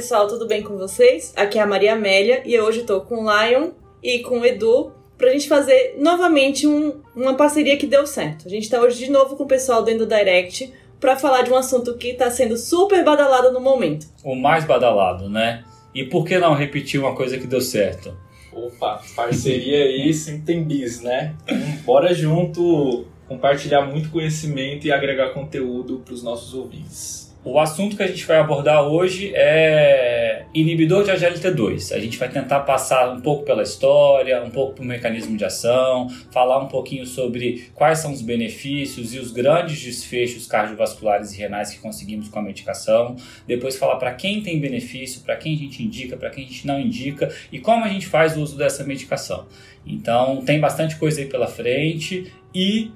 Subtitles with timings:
[0.00, 1.30] pessoal, tudo bem com vocês?
[1.36, 3.72] Aqui é a Maria Amélia e hoje estou com o Lion
[4.02, 8.46] e com o Edu pra gente fazer novamente um, uma parceria que deu certo.
[8.46, 11.50] A gente tá hoje de novo com o pessoal dentro do Direct para falar de
[11.50, 14.06] um assunto que tá sendo super badalado no momento.
[14.24, 15.64] O mais badalado, né?
[15.94, 18.16] E por que não repetir uma coisa que deu certo?
[18.54, 21.34] Opa, parceria aí sem tem bis, né?
[21.42, 27.29] Então, bora junto compartilhar muito conhecimento e agregar conteúdo para os nossos ouvintes.
[27.42, 31.90] O assunto que a gente vai abordar hoje é inibidor de AGLT2.
[31.96, 36.06] A gente vai tentar passar um pouco pela história, um pouco pelo mecanismo de ação,
[36.30, 41.70] falar um pouquinho sobre quais são os benefícios e os grandes desfechos cardiovasculares e renais
[41.70, 43.16] que conseguimos com a medicação.
[43.46, 46.66] Depois falar para quem tem benefício, para quem a gente indica, para quem a gente
[46.66, 49.46] não indica e como a gente faz o uso dessa medicação.
[49.86, 52.90] Então tem bastante coisa aí pela frente e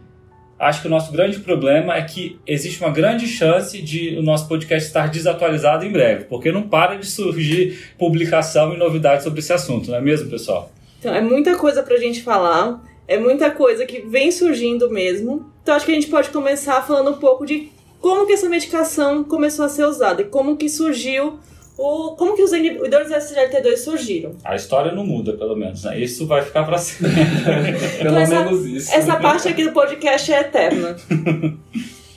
[0.64, 4.48] acho que o nosso grande problema é que existe uma grande chance de o nosso
[4.48, 9.52] podcast estar desatualizado em breve, porque não para de surgir publicação e novidades sobre esse
[9.52, 10.72] assunto, não é mesmo, pessoal?
[10.98, 15.52] Então, é muita coisa pra gente falar, é muita coisa que vem surgindo mesmo.
[15.62, 17.68] Então, acho que a gente pode começar falando um pouco de
[18.00, 21.38] como que essa medicação começou a ser usada e como que surgiu
[21.76, 24.36] o, como que os inibidores do SGLT2 surgiram?
[24.44, 25.98] A história não muda, pelo menos, né?
[25.98, 27.10] Isso vai ficar para sempre.
[27.98, 28.94] pelo essa, menos isso.
[28.94, 30.96] Essa parte aqui do podcast é eterna.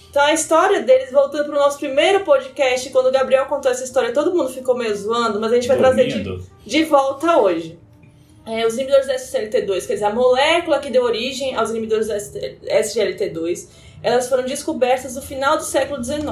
[0.10, 4.12] Então a história deles, voltando pro nosso primeiro podcast, quando o Gabriel contou essa história,
[4.12, 6.24] todo mundo ficou meio zoando, mas a gente vai Dormindo.
[6.24, 6.24] trazer
[6.66, 7.78] de, de volta hoje.
[8.44, 12.14] É, os inibidores do SGLT2, quer dizer, a molécula que deu origem aos inibidores do
[12.14, 13.68] SGLT2,
[14.02, 16.26] elas foram descobertas no final do século XIX.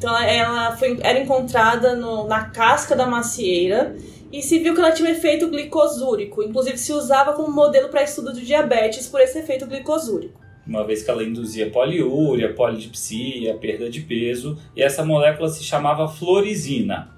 [0.00, 3.94] Então ela foi, era encontrada no, na casca da macieira
[4.32, 6.42] e se viu que ela tinha um efeito glicosúrico.
[6.42, 10.40] Inclusive se usava como modelo para estudo de diabetes por esse efeito glicosúrico.
[10.66, 16.08] Uma vez que ela induzia poliúria, polidipsia, perda de peso, e essa molécula se chamava
[16.08, 17.14] florizina.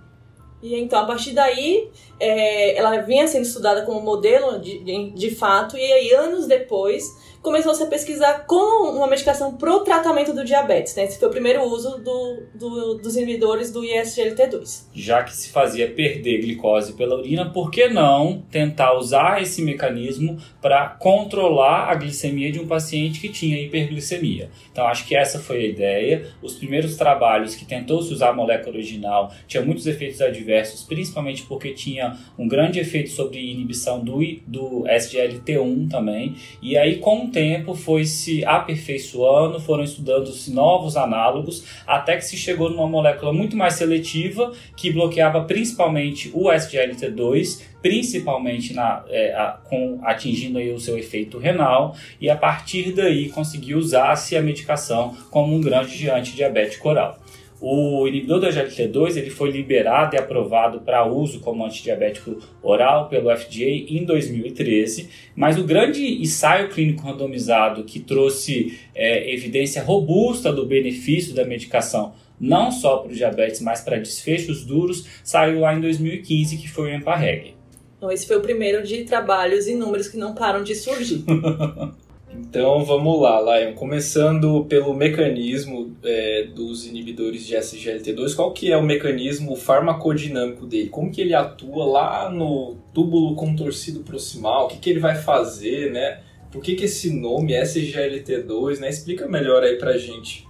[0.61, 1.89] E então, a partir daí,
[2.19, 7.05] é, ela vinha sendo estudada como modelo de, de, de fato, e aí, anos depois,
[7.43, 10.95] começou-se a pesquisar com uma medicação para o tratamento do diabetes.
[10.95, 11.05] Né?
[11.05, 14.85] Esse foi o primeiro uso do, do, dos inibidores do ISGLT2.
[14.95, 20.39] Já que se fazia perder glicose pela urina, por que não tentar usar esse mecanismo
[20.61, 24.51] para controlar a glicemia de um paciente que tinha hiperglicemia?
[24.71, 26.29] Então, acho que essa foi a ideia.
[26.41, 31.73] Os primeiros trabalhos que tentou-se usar a molécula original tinham muitos efeitos adversos, principalmente porque
[31.73, 36.37] tinha um grande efeito sobre inibição do, do SGLT1 também.
[36.63, 42.71] E aí, com tempo foi se aperfeiçoando, foram estudando-se novos análogos, até que se chegou
[42.71, 49.99] numa molécula muito mais seletiva que bloqueava principalmente o SGLT2, principalmente na, é, a, com,
[50.05, 55.57] atingindo aí o seu efeito renal, e a partir daí conseguiu usar-se a medicação como
[55.57, 57.19] um grande antidiabético oral.
[57.65, 63.31] O inibidor do GLT2 ele foi liberado e aprovado para uso como antidiabético oral pelo
[63.37, 70.67] FDA em 2013, mas o grande ensaio clínico randomizado que trouxe é, evidência robusta do
[70.67, 75.81] benefício da medicação não só para o diabetes, mas para desfechos duros, saiu lá em
[75.81, 77.55] 2015, que foi o EMPA-REG.
[77.97, 81.23] Então, esse foi o primeiro de trabalhos e números que não param de surgir.
[82.35, 83.75] Então vamos lá, Lion.
[83.75, 90.89] Começando pelo mecanismo é, dos inibidores de SGLT2, qual que é o mecanismo farmacodinâmico dele?
[90.89, 94.67] Como que ele atua lá no túbulo contorcido proximal?
[94.67, 96.21] O que, que ele vai fazer, né?
[96.51, 98.89] Por que, que esse nome SGLT2, né?
[98.89, 100.47] Explica melhor aí pra gente.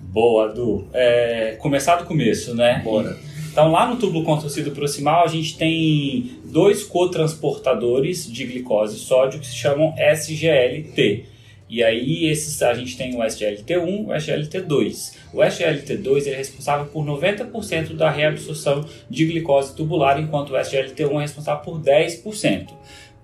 [0.00, 0.86] Boa, Du.
[0.92, 2.80] É, começar do começo, né?
[2.84, 3.16] Bora.
[3.56, 9.40] Então, lá no túbulo contorcido proximal, a gente tem dois cotransportadores de glicose e sódio
[9.40, 11.24] que se chamam SGLT.
[11.66, 15.14] E aí esses, a gente tem o SGLT1 e o SGLT2.
[15.32, 21.20] O SGLT2 é responsável por 90% da reabsorção de glicose tubular, enquanto o SGLT1 é
[21.22, 22.68] responsável por 10%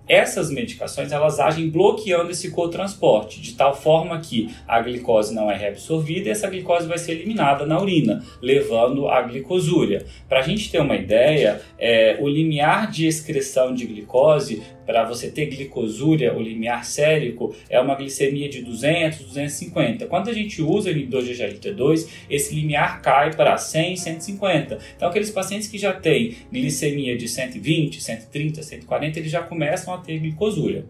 [0.08, 5.56] essas medicações elas agem bloqueando esse cotransporte, de tal forma que a glicose não é
[5.56, 10.04] reabsorvida e essa glicose vai ser eliminada na urina, levando à glicosúria.
[10.28, 15.30] Para a gente ter uma ideia, é, o limiar de excreção de glicose para você
[15.30, 20.06] ter glicosúria, o limiar sérico, é uma glicemia de 200, 250.
[20.06, 24.78] Quando a gente usa o inibidor de GLT2, esse limiar cai para 100, 150.
[24.96, 29.98] Então, aqueles pacientes que já têm glicemia de 120, 130, 140, eles já começam a
[29.98, 30.84] ter glicosúria.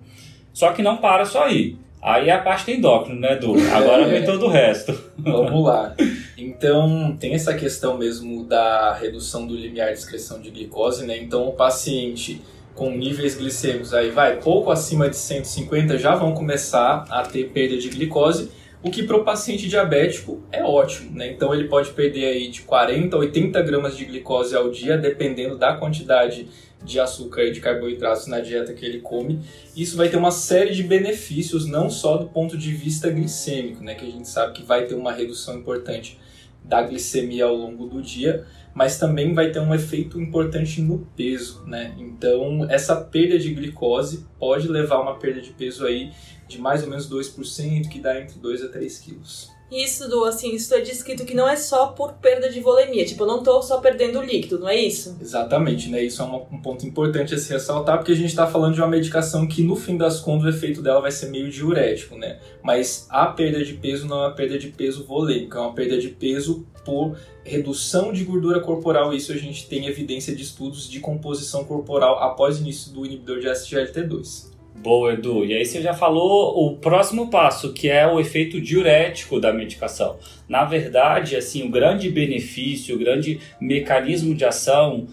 [0.53, 1.77] Só que não para só aí.
[2.03, 3.55] Aí é a parte do endócrino, né, Du?
[3.73, 4.93] Agora vem todo o resto.
[5.17, 5.95] Vamos lá.
[6.37, 11.17] Então, tem essa questão mesmo da redução do limiar de excreção de glicose, né?
[11.17, 12.43] Então, o paciente
[12.75, 17.77] com níveis glicêmicos aí vai pouco acima de 150 já vão começar a ter perda
[17.77, 18.51] de glicose.
[18.83, 21.31] o que para o paciente diabético é ótimo, né?
[21.31, 25.57] Então ele pode perder aí de 40 a 80 gramas de glicose ao dia, dependendo
[25.57, 26.49] da quantidade
[26.85, 29.41] de açúcar e de carboidratos na dieta que ele come.
[29.77, 33.95] Isso vai ter uma série de benefícios, não só do ponto de vista glicêmico, né?
[33.95, 36.19] Que a gente sabe que vai ter uma redução importante
[36.65, 41.65] da glicemia ao longo do dia, mas também vai ter um efeito importante no peso,
[41.67, 41.95] né?
[41.99, 46.11] Então, essa perda de glicose pode levar a uma perda de peso aí
[46.49, 49.52] de mais ou menos 2%, que dá entre 2 a 3 quilos.
[49.73, 53.23] Isso, do, assim, isso é descrito que não é só por perda de volemia, tipo,
[53.23, 55.17] eu não tô só perdendo líquido, não é isso?
[55.19, 56.05] Exatamente, né?
[56.05, 58.83] Isso é um, um ponto importante a se ressaltar, porque a gente está falando de
[58.83, 62.39] uma medicação que, no fim das contas, o efeito dela vai ser meio diurético, né?
[62.63, 65.97] Mas a perda de peso não é uma perda de peso volêmica, é uma perda
[65.97, 69.15] de peso por redução de gordura corporal.
[69.15, 73.41] Isso a gente tem evidência de estudos de composição corporal após o início do inibidor
[73.41, 74.52] de SGLT2.
[74.75, 75.45] Boa, Edu.
[75.45, 80.17] E aí você já falou o próximo passo, que é o efeito diurético da medicação.
[80.49, 85.07] Na verdade, assim, o grande benefício, o grande mecanismo de ação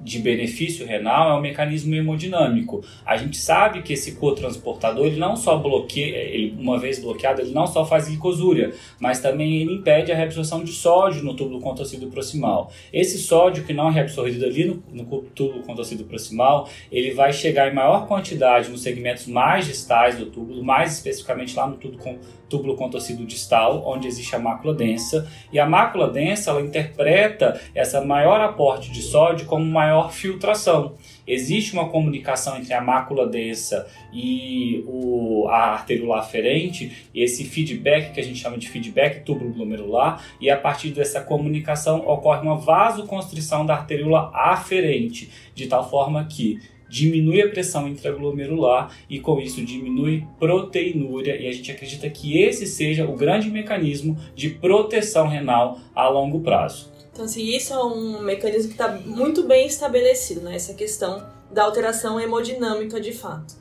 [0.00, 2.84] de benefício renal é um mecanismo hemodinâmico.
[3.04, 7.52] A gente sabe que esse cotransportador ele não só bloqueia, ele, uma vez bloqueado, ele
[7.52, 12.06] não só faz glicosúria, mas também ele impede a reabsorção de sódio no túbulo contorcido
[12.06, 12.70] proximal.
[12.92, 15.04] Esse sódio que não é reabsorvido ali no, no
[15.34, 20.62] túbulo contorcido proximal, ele vai chegar em maior quantidade nos segmentos mais distais do túbulo,
[20.62, 22.02] mais especificamente lá no túbulo
[22.48, 28.00] túbulo contorcido distal, onde existe a mácula densa, e a mácula densa ela interpreta essa
[28.00, 30.94] maior aporte de sódio como maior filtração.
[31.26, 38.20] Existe uma comunicação entre a mácula densa e o, a arteriolar aferente, esse feedback que
[38.20, 43.66] a gente chama de feedback túbulo glomerular, e a partir dessa comunicação ocorre uma vasoconstrição
[43.66, 50.24] da arteriola aferente, de tal forma que diminui a pressão intraglomerular e com isso diminui
[50.38, 56.08] proteinúria e a gente acredita que esse seja o grande mecanismo de proteção renal a
[56.08, 56.90] longo prazo.
[57.12, 60.54] Então, assim, isso é um mecanismo que está muito bem estabelecido, né?
[60.54, 63.54] Essa questão da alteração hemodinâmica de fato.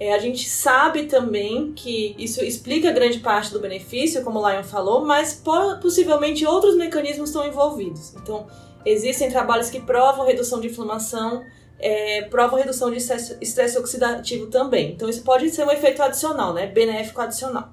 [0.00, 4.64] É, a gente sabe também que isso explica grande parte do benefício, como o Lion
[4.64, 5.40] falou, mas
[5.80, 8.14] possivelmente outros mecanismos estão envolvidos.
[8.16, 8.46] Então,
[8.84, 11.44] existem trabalhos que provam redução de inflamação,
[11.82, 14.92] é, provam redução de estresse, estresse oxidativo também.
[14.92, 16.66] Então, isso pode ser um efeito adicional, né?
[16.66, 17.70] Benéfico adicional.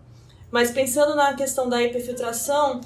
[0.52, 2.82] Mas pensando na questão da hiperfiltração,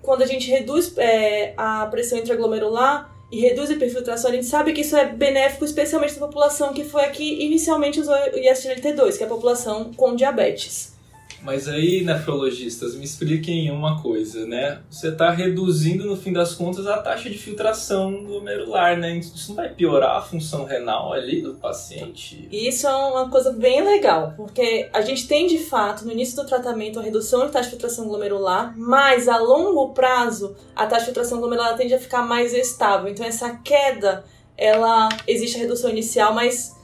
[0.00, 4.72] quando a gente reduz é, a pressão intraglomerular e reduz a hiperfiltração, a gente sabe
[4.72, 9.22] que isso é benéfico especialmente na população que foi aqui inicialmente usou o ISGLT2, que
[9.22, 10.94] é a população com diabetes.
[11.42, 14.80] Mas aí, nefrologistas, me expliquem uma coisa, né?
[14.90, 19.16] Você está reduzindo, no fim das contas, a taxa de filtração glomerular, né?
[19.16, 22.48] Isso não vai piorar a função renal ali do paciente?
[22.52, 26.46] Isso é uma coisa bem legal, porque a gente tem, de fato, no início do
[26.46, 31.06] tratamento, a redução de taxa de filtração glomerular, mas a longo prazo, a taxa de
[31.06, 33.10] filtração glomerular tende a ficar mais estável.
[33.10, 34.24] Então, essa queda,
[34.56, 36.78] ela existe a redução inicial, mas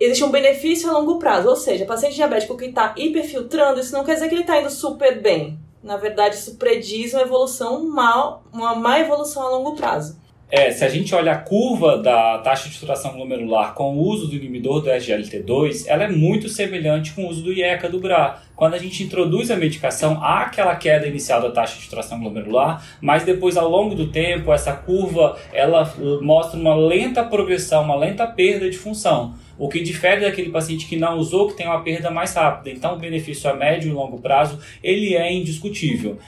[0.00, 1.48] existe um benefício a longo prazo.
[1.48, 4.70] Ou seja, paciente diabético que está hiperfiltrando, isso não quer dizer que ele está indo
[4.70, 5.58] super bem.
[5.82, 10.18] Na verdade, isso prediz uma evolução mal, uma má evolução a longo prazo.
[10.50, 14.28] É, se a gente olha a curva da taxa de filtração glomerular com o uso
[14.28, 18.40] do inibidor do SGLT2, ela é muito semelhante com o uso do IECA do GRA.
[18.56, 22.82] Quando a gente introduz a medicação, há aquela queda inicial da taxa de filtração glomerular,
[22.98, 25.92] mas depois, ao longo do tempo, essa curva ela
[26.22, 30.96] mostra uma lenta progressão, uma lenta perda de função o que difere daquele paciente que
[30.96, 32.70] não usou, que tem uma perda mais rápida.
[32.70, 36.18] Então, o benefício a médio e longo prazo, ele é indiscutível.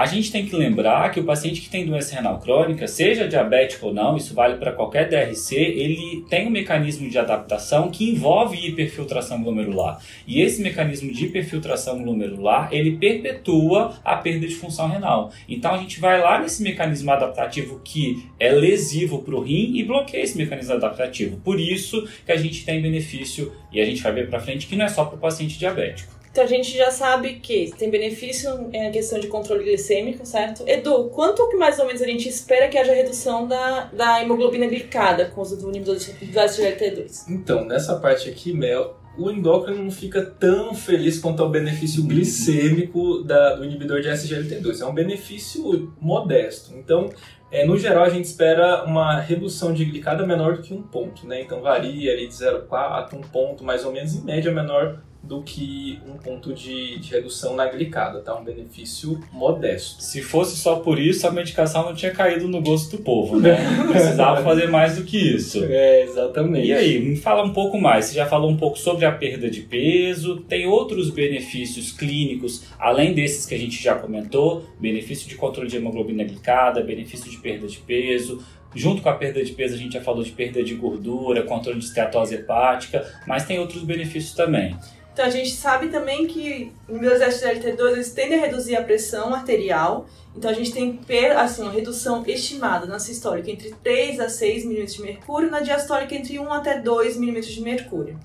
[0.00, 3.88] A gente tem que lembrar que o paciente que tem doença renal crônica, seja diabético
[3.88, 8.56] ou não, isso vale para qualquer DRC, ele tem um mecanismo de adaptação que envolve
[8.66, 10.00] hiperfiltração glomerular.
[10.26, 15.30] E esse mecanismo de hiperfiltração glomerular, ele perpetua a perda de função renal.
[15.46, 19.84] Então a gente vai lá nesse mecanismo adaptativo que é lesivo para o rim e
[19.84, 21.36] bloqueia esse mecanismo adaptativo.
[21.44, 24.76] Por isso que a gente tem benefício, e a gente vai ver para frente, que
[24.76, 26.19] não é só para o paciente diabético.
[26.30, 30.62] Então a gente já sabe que tem benefício em questão de controle glicêmico, certo?
[30.66, 34.66] Edu, quanto que mais ou menos a gente espera que haja redução da, da hemoglobina
[34.66, 37.24] glicada com o uso do inibidor do SGLT2?
[37.28, 43.24] Então, nessa parte aqui, Mel, o endócrino não fica tão feliz quanto ao benefício glicêmico
[43.24, 44.80] da, do inibidor de SGLT2.
[44.80, 46.72] É um benefício modesto.
[46.76, 47.10] Então,
[47.50, 51.26] é, no geral, a gente espera uma redução de glicada menor do que um ponto,
[51.26, 51.42] né?
[51.42, 56.00] Então varia ali de 0,4, um ponto mais ou menos, em média menor do que
[56.08, 58.34] um ponto de, de, redução na glicada, tá?
[58.34, 60.02] Um benefício modesto.
[60.02, 63.56] Se fosse só por isso, a medicação não tinha caído no gosto do povo, né?
[63.90, 65.62] Precisava fazer mais do que isso.
[65.64, 66.68] É, exatamente.
[66.68, 68.06] E aí, me fala um pouco mais.
[68.06, 73.12] Você já falou um pouco sobre a perda de peso, tem outros benefícios clínicos, além
[73.12, 77.66] desses que a gente já comentou, benefício de controle de hemoglobina glicada, benefício de perda
[77.66, 78.42] de peso,
[78.74, 81.78] Junto com a perda de peso, a gente já falou de perda de gordura, controle
[81.78, 84.76] de esteatose hepática, mas tem outros benefícios também.
[85.12, 88.82] Então a gente sabe também que no exército de LT2 eles tendem a reduzir a
[88.82, 90.06] pressão arterial.
[90.36, 91.00] Então a gente tem
[91.36, 96.14] assim, uma redução estimada na sistólica entre 3 a 6 milímetros de mercúrio, na diastólica
[96.14, 98.18] entre 1 até 2 milímetros de mercúrio.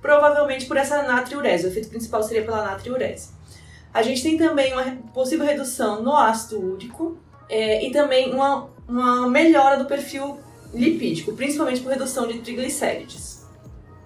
[0.00, 3.30] Provavelmente por essa natriurese, o efeito principal seria pela natriurese.
[3.92, 7.18] A gente tem também uma possível redução no ácido úrico
[7.48, 10.38] é, e também uma, uma melhora do perfil
[10.72, 13.37] lipídico, principalmente por redução de triglicérides.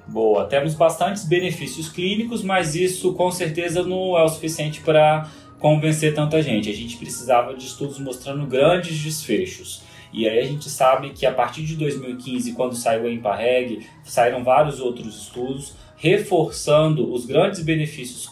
[0.06, 5.28] Boa, temos bastantes benefícios clínicos, mas isso com certeza não é o suficiente para
[5.60, 6.68] convencer tanta gente.
[6.68, 9.82] A gente precisava de estudos mostrando grandes desfechos.
[10.12, 14.44] E aí a gente sabe que a partir de 2015, quando saiu a IMPAREG, saíram
[14.44, 18.28] vários outros estudos reforçando os grandes benefícios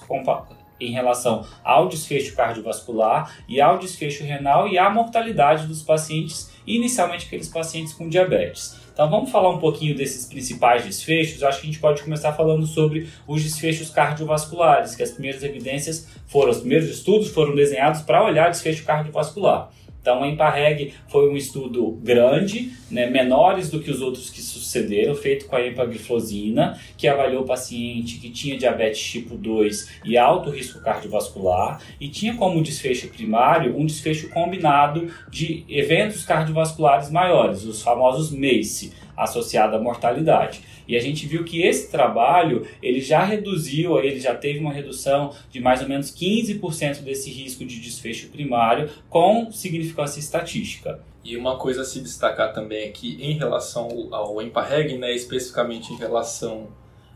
[0.81, 7.27] em relação ao desfecho cardiovascular e ao desfecho renal e à mortalidade dos pacientes, inicialmente
[7.27, 8.80] aqueles pacientes com diabetes.
[8.93, 11.41] Então vamos falar um pouquinho desses principais desfechos.
[11.41, 15.43] Eu acho que a gente pode começar falando sobre os desfechos cardiovasculares, que as primeiras
[15.43, 19.71] evidências foram, os primeiros estudos foram desenhados para olhar desfecho cardiovascular.
[20.01, 25.15] Então, a EMPA-REG foi um estudo grande, né, menores do que os outros que sucederam,
[25.15, 30.51] feito com a empagliflozina, que avaliou o paciente que tinha diabetes tipo 2 e alto
[30.51, 37.83] risco cardiovascular, e tinha como desfecho primário um desfecho combinado de eventos cardiovasculares maiores, os
[37.83, 40.63] famosos MACE, associado à mortalidade.
[40.89, 45.33] E a gente viu que esse trabalho ele já reduziu, ele já teve uma redução
[45.51, 51.01] de mais ou menos 15% desse risco de desfecho primário com significância estatística.
[51.23, 55.97] E uma coisa a se destacar também aqui em relação ao EMPA-REG, né, especificamente em
[55.97, 56.69] relação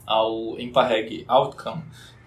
[0.07, 1.83] ao EMPA-REG Outcome,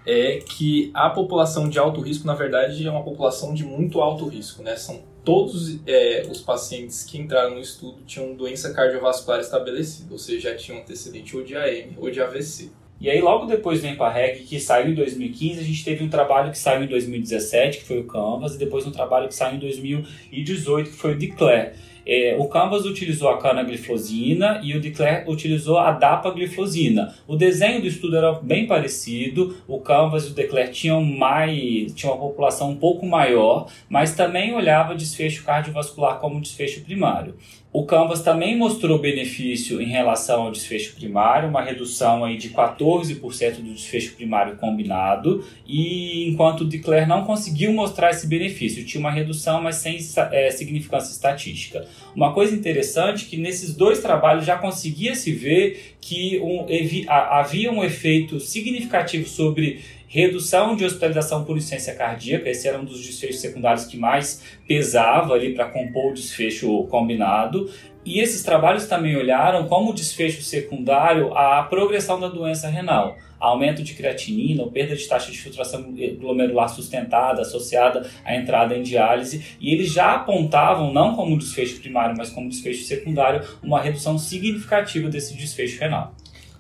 [0.06, 4.26] é que a população de alto risco, na verdade, é uma população de muito alto
[4.26, 4.78] risco, né?
[4.78, 10.52] São todos é, os pacientes que entraram no estudo tinham doença cardiovascular estabelecida, ou seja,
[10.52, 12.70] já tinham antecedente ou de AM ou de AVC.
[12.98, 16.50] E aí, logo depois do EMPA-REG, que saiu em 2015, a gente teve um trabalho
[16.50, 19.60] que saiu em 2017, que foi o Canvas, e depois um trabalho que saiu em
[19.60, 21.74] 2018, que foi o DECLARE.
[22.10, 27.14] É, o Canvas utilizou a canagliflozina e o Declare utilizou a dapagliflozina.
[27.28, 32.16] O desenho do estudo era bem parecido, o Canvas e o Declare tinham mais, tinham
[32.16, 37.36] uma população um pouco maior, mas também olhava desfecho cardiovascular como desfecho primário.
[37.78, 43.58] O Canvas também mostrou benefício em relação ao desfecho primário, uma redução aí de 14%
[43.58, 49.12] do desfecho primário combinado, e enquanto o Declare não conseguiu mostrar esse benefício, tinha uma
[49.12, 50.00] redução, mas sem
[50.32, 51.86] é, significância estatística.
[52.16, 56.66] Uma coisa interessante é que nesses dois trabalhos já conseguia se ver que um,
[57.08, 63.06] havia um efeito significativo sobre redução de hospitalização por insuficiência cardíaca, esse era um dos
[63.06, 67.70] desfechos secundários que mais pesava ali para compor o desfecho combinado.
[68.06, 73.94] E esses trabalhos também olharam como desfecho secundário a progressão da doença renal, aumento de
[73.94, 79.74] creatinina ou perda de taxa de filtração glomerular sustentada associada à entrada em diálise, e
[79.74, 85.36] eles já apontavam, não como desfecho primário, mas como desfecho secundário, uma redução significativa desse
[85.36, 86.16] desfecho renal.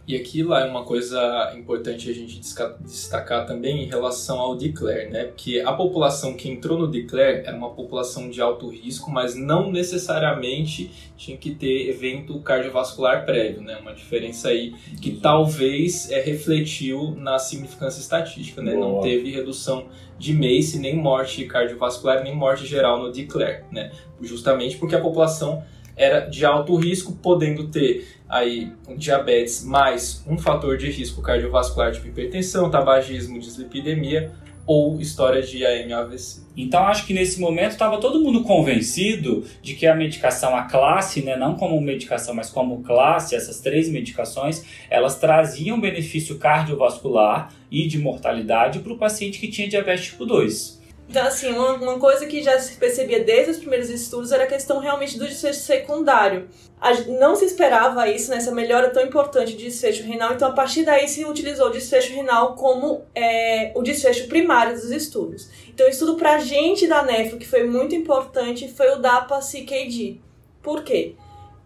[0.07, 5.09] E aqui lá é uma coisa importante a gente destacar também em relação ao Declare,
[5.09, 5.25] né?
[5.25, 9.69] Porque a população que entrou no Declare era uma população de alto risco, mas não
[9.69, 13.79] necessariamente tinha que ter evento cardiovascular prévio, né?
[13.81, 18.75] Uma diferença aí que talvez é, refletiu na significância estatística, né?
[18.75, 18.87] Boa.
[18.87, 19.87] Não teve redução
[20.17, 23.91] de MACE, nem morte cardiovascular, nem morte geral no Declare, né?
[24.21, 25.61] Justamente porque a população
[25.97, 31.91] era de alto risco, podendo ter aí um diabetes mais um fator de risco cardiovascular,
[31.91, 34.31] tipo hipertensão, tabagismo, dislipidemia
[34.67, 36.41] ou história de AM-AVC.
[36.55, 41.21] Então acho que nesse momento estava todo mundo convencido de que a medicação, a classe,
[41.21, 47.87] né, não como medicação, mas como classe, essas três medicações, elas traziam benefício cardiovascular e
[47.87, 50.76] de mortalidade para o paciente que tinha diabetes tipo 2.
[51.09, 54.47] Então, assim, uma, uma, coisa que já se percebia desde os primeiros estudos era a
[54.47, 56.49] questão realmente do desfecho secundário.
[56.81, 60.83] A, não se esperava isso, nessa melhora tão importante de desfecho renal, então a partir
[60.83, 65.49] daí se utilizou o desfecho renal como é, o desfecho primário dos estudos.
[65.69, 70.19] Então, o estudo pra gente da nefro, que foi muito importante, foi o DAPA-CKD.
[70.61, 71.15] Por quê?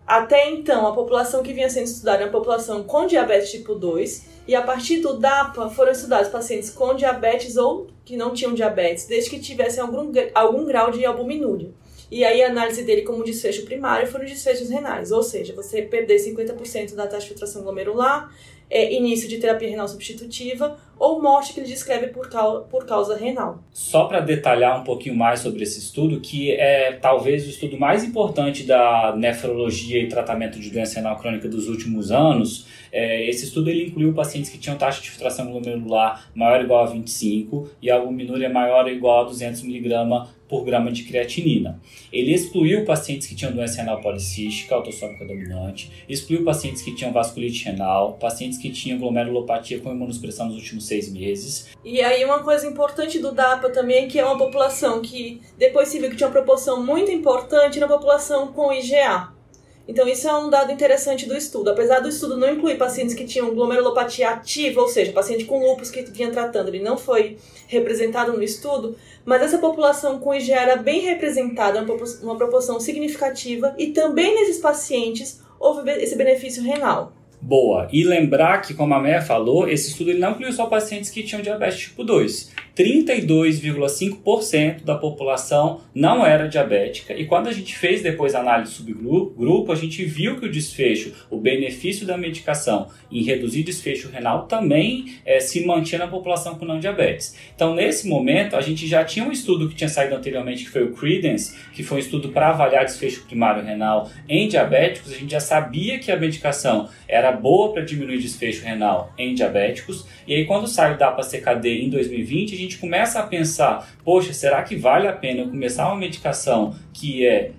[0.05, 4.25] Até então, a população que vinha sendo estudada era a população com diabetes tipo 2,
[4.51, 9.05] e a partir do DAPA foram estudados pacientes com diabetes ou que não tinham diabetes,
[9.05, 11.71] desde que tivessem algum, algum grau de albuminúria.
[12.11, 16.17] E aí a análise dele como desfecho primário foram desfechos renais, ou seja, você perder
[16.17, 18.29] 50% da taxa de filtração glomerular,
[18.71, 23.17] é, início de terapia renal substitutiva ou morte que ele descreve por, causa, por causa
[23.17, 23.59] renal.
[23.73, 28.03] Só para detalhar um pouquinho mais sobre esse estudo, que é talvez o estudo mais
[28.03, 33.69] importante da nefrologia e tratamento de doença renal crônica dos últimos anos, é, esse estudo
[33.69, 37.89] ele incluiu pacientes que tinham taxa de filtração glomerular maior ou igual a 25 e
[37.89, 41.79] a albuminúria maior ou igual a 200 mg por grama de creatinina.
[42.11, 47.63] Ele excluiu pacientes que tinham doença renal policística, autossômica dominante, excluiu pacientes que tinham vasculite
[47.63, 51.69] renal, pacientes que tinham glomerulopatia com imunossupressão nos últimos seis meses.
[51.85, 55.99] E aí uma coisa importante do DAPA também, que é uma população que depois se
[55.99, 59.40] viu que tinha uma proporção muito importante na população com IgA.
[59.87, 61.69] Então, isso é um dado interessante do estudo.
[61.69, 65.89] Apesar do estudo não incluir pacientes que tinham glomerulopatia ativa, ou seja, paciente com lúpus
[65.89, 68.95] que vinha tratando, ele não foi representado no estudo,
[69.25, 71.85] mas essa população com IgA era bem representada,
[72.21, 77.13] uma proporção significativa, e também nesses pacientes houve esse benefício renal.
[77.41, 77.87] Boa.
[77.91, 81.23] E lembrar que, como a Meia falou, esse estudo ele não incluiu só pacientes que
[81.23, 82.51] tinham diabetes tipo 2.
[82.75, 87.13] 32,5% da população não era diabética.
[87.13, 91.13] E quando a gente fez depois a análise subgrupo, a gente viu que o desfecho,
[91.29, 96.65] o benefício da medicação em reduzir desfecho renal também é, se mantinha na população com
[96.65, 97.35] não diabetes.
[97.53, 100.83] Então, nesse momento, a gente já tinha um estudo que tinha saído anteriormente, que foi
[100.83, 105.11] o Credence, que foi um estudo para avaliar desfecho primário renal em diabéticos.
[105.11, 110.05] A gente já sabia que a medicação era boa para diminuir desfecho renal em diabéticos.
[110.27, 114.63] E aí, quando sai o DAPA-CKD em 2020, a gente começa a pensar: poxa, será
[114.63, 117.51] que vale a pena eu começar uma medicação que é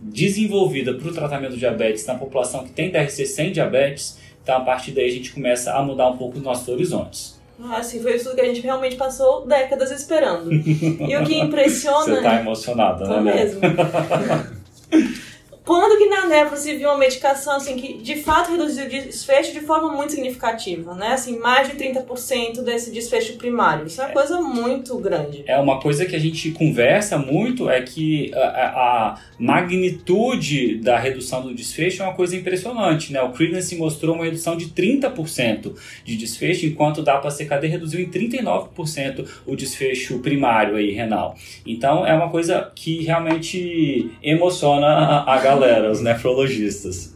[0.00, 4.18] desenvolvida para o tratamento do diabetes na população que tem DRC sem diabetes?
[4.42, 7.40] Então, a partir daí, a gente começa a mudar um pouco os nossos horizontes.
[7.62, 10.50] Ah, sim, foi isso que a gente realmente passou décadas esperando.
[10.50, 12.04] e o que impressiona.
[12.04, 13.34] Você está emocionada, né?
[13.34, 13.60] mesmo.
[15.64, 19.52] Quando que na nefro se viu uma medicação assim que de fato reduziu o desfecho
[19.52, 21.08] de forma muito significativa, né?
[21.08, 23.86] Assim, mais de 30% desse desfecho primário.
[23.86, 25.44] Isso é uma coisa muito grande.
[25.46, 31.42] É uma coisa que a gente conversa muito é que a, a magnitude da redução
[31.42, 33.22] do desfecho é uma coisa impressionante, né?
[33.22, 39.26] O Credence mostrou uma redução de 30% de desfecho, enquanto o DAPA-CKD reduziu em 39%
[39.46, 41.34] o desfecho primário aí renal.
[41.66, 47.12] Então é uma coisa que realmente emociona a, a galera, os nefrologistas.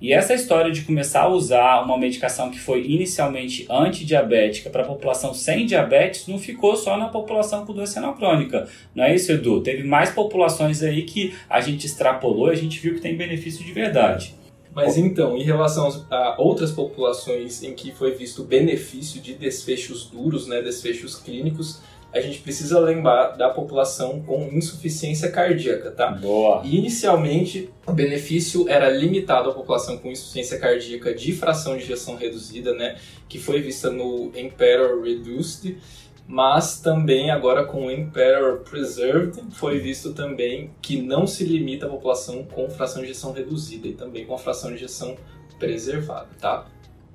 [0.00, 4.86] E essa história de começar a usar uma medicação que foi inicialmente antidiabética para a
[4.86, 8.68] população sem diabetes não ficou só na população com doença crônica.
[8.94, 9.60] Não é isso, Edu?
[9.60, 13.64] Teve mais populações aí que a gente extrapolou e a gente viu que tem benefício
[13.64, 14.34] de verdade.
[14.72, 20.46] Mas então, em relação a outras populações em que foi visto benefício de desfechos duros,
[20.46, 26.10] né, desfechos clínicos, a gente precisa lembrar da população com insuficiência cardíaca, tá?
[26.10, 26.62] Boa.
[26.64, 32.16] E inicialmente, o benefício era limitado à população com insuficiência cardíaca de fração de ejeção
[32.16, 32.96] reduzida, né?
[33.28, 35.76] Que foi vista no Emperor Reduced,
[36.26, 41.88] mas também agora com o Emperor Preserved foi visto também que não se limita à
[41.88, 45.16] população com fração de ejeção reduzida e também com a fração de ejeção
[45.58, 46.66] preservada, tá?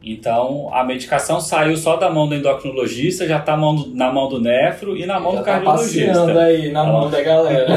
[0.05, 4.97] Então, a medicação saiu só da mão do endocrinologista, já está na mão do nefro
[4.97, 6.41] e na mão já do tá cardiologista.
[6.41, 7.73] aí na mão da galera.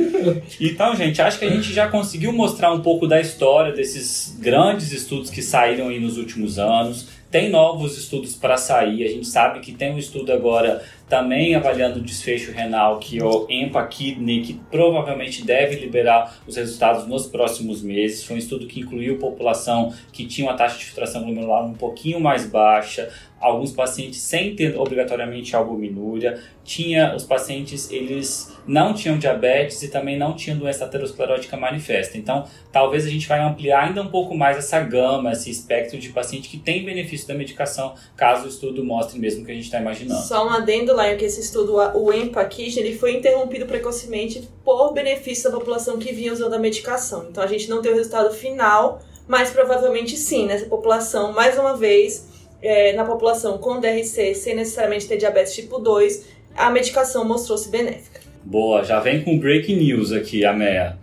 [0.58, 4.90] então, gente, acho que a gente já conseguiu mostrar um pouco da história desses grandes
[4.90, 7.08] estudos que saíram aí nos últimos anos.
[7.30, 9.04] Tem novos estudos para sair.
[9.04, 13.46] A gente sabe que tem um estudo agora também avaliando o desfecho renal, que o
[13.48, 18.24] EMPA Kidney, que provavelmente deve liberar os resultados nos próximos meses.
[18.24, 22.18] Foi um estudo que incluiu população que tinha uma taxa de filtração glomerular um pouquinho
[22.18, 23.08] mais baixa,
[23.40, 30.18] alguns pacientes sem ter obrigatoriamente albuminúria, tinha os pacientes eles não tinham diabetes e também
[30.18, 32.18] não tinham doença aterosclerótica manifesta.
[32.18, 36.08] Então, talvez a gente vai ampliar ainda um pouco mais essa gama, esse espectro de
[36.08, 39.64] paciente que tem benefício da medicação, caso o estudo mostre mesmo o que a gente
[39.64, 40.22] está imaginando.
[40.22, 45.50] Só um adendo lá, que esse estudo, o EMPA-KIT, ele foi interrompido precocemente por benefício
[45.50, 47.26] da população que vinha usando a medicação.
[47.30, 51.76] Então, a gente não tem o resultado final, mas provavelmente sim, nessa população, mais uma
[51.76, 57.68] vez, é, na população com DRC, sem necessariamente ter diabetes tipo 2, a medicação mostrou-se
[57.68, 58.20] benéfica.
[58.44, 60.98] Boa, já vem com breaking news aqui, a Meia.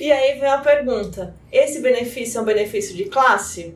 [0.00, 3.74] E aí vem a pergunta: esse benefício é um benefício de classe?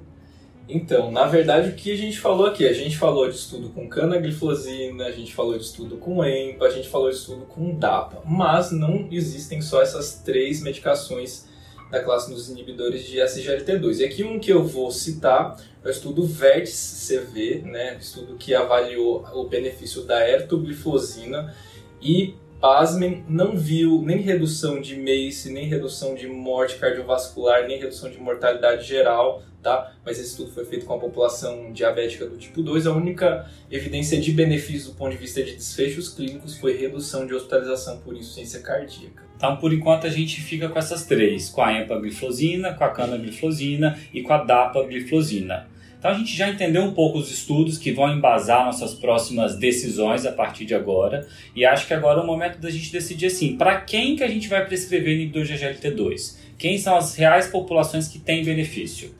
[0.68, 2.66] Então, na verdade, o que a gente falou aqui?
[2.66, 6.70] A gente falou de estudo com canagliflozina, a gente falou de estudo com EMPA, a
[6.70, 11.46] gente falou de estudo com DAPA, mas não existem só essas três medicações
[11.90, 13.98] da classe dos inibidores de SGLT2.
[13.98, 19.24] E aqui um que eu vou citar é o estudo Vértice-CV, né, estudo que avaliou
[19.34, 21.54] o benefício da ertoglifosina
[22.00, 28.08] e pasmem, não viu nem redução de MACE, nem redução de morte cardiovascular, nem redução
[28.08, 29.92] de mortalidade geral, tá?
[30.04, 32.86] Mas esse estudo foi feito com a população diabética do tipo 2.
[32.86, 37.34] A única evidência de benefício do ponto de vista de desfechos clínicos foi redução de
[37.34, 39.24] hospitalização por insuficiência cardíaca.
[39.36, 43.98] Então, por enquanto, a gente fica com essas três, com a empagliflozina, com a canagliflozina
[44.14, 45.71] e com a dapagliflozina.
[46.02, 50.26] Então a gente já entendeu um pouco os estudos que vão embasar nossas próximas decisões
[50.26, 51.28] a partir de agora.
[51.54, 54.26] E acho que agora é o momento da gente decidir assim, para quem que a
[54.26, 56.38] gente vai prescrever inibidor de GLT2?
[56.58, 59.14] Quem são as reais populações que têm benefício?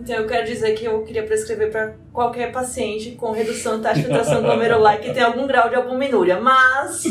[0.00, 3.96] Então eu quero dizer que eu queria prescrever para qualquer paciente com redução de taxa
[3.96, 7.04] de filtração glomerular que tem algum grau de albuminúria, mas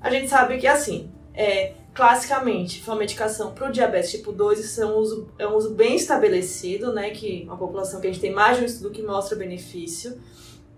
[0.00, 4.82] a gente sabe que assim, é, classicamente, uma medicação para o diabetes tipo 2, isso
[4.82, 7.08] é um, uso, é um uso bem estabelecido, né?
[7.08, 10.18] Que uma população que a gente tem mais de um estudo que mostra benefício.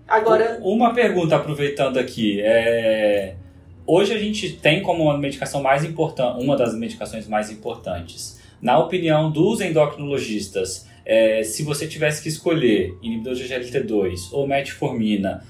[0.06, 0.60] Agora.
[0.62, 2.40] Uma pergunta, aproveitando aqui.
[2.40, 3.34] É...
[3.84, 8.38] Hoje a gente tem como uma medicação mais importante, uma das medicações mais importantes.
[8.62, 15.42] Na opinião dos endocrinologistas, é, se você tivesse que escolher inibidor de GLT2 ou metformina,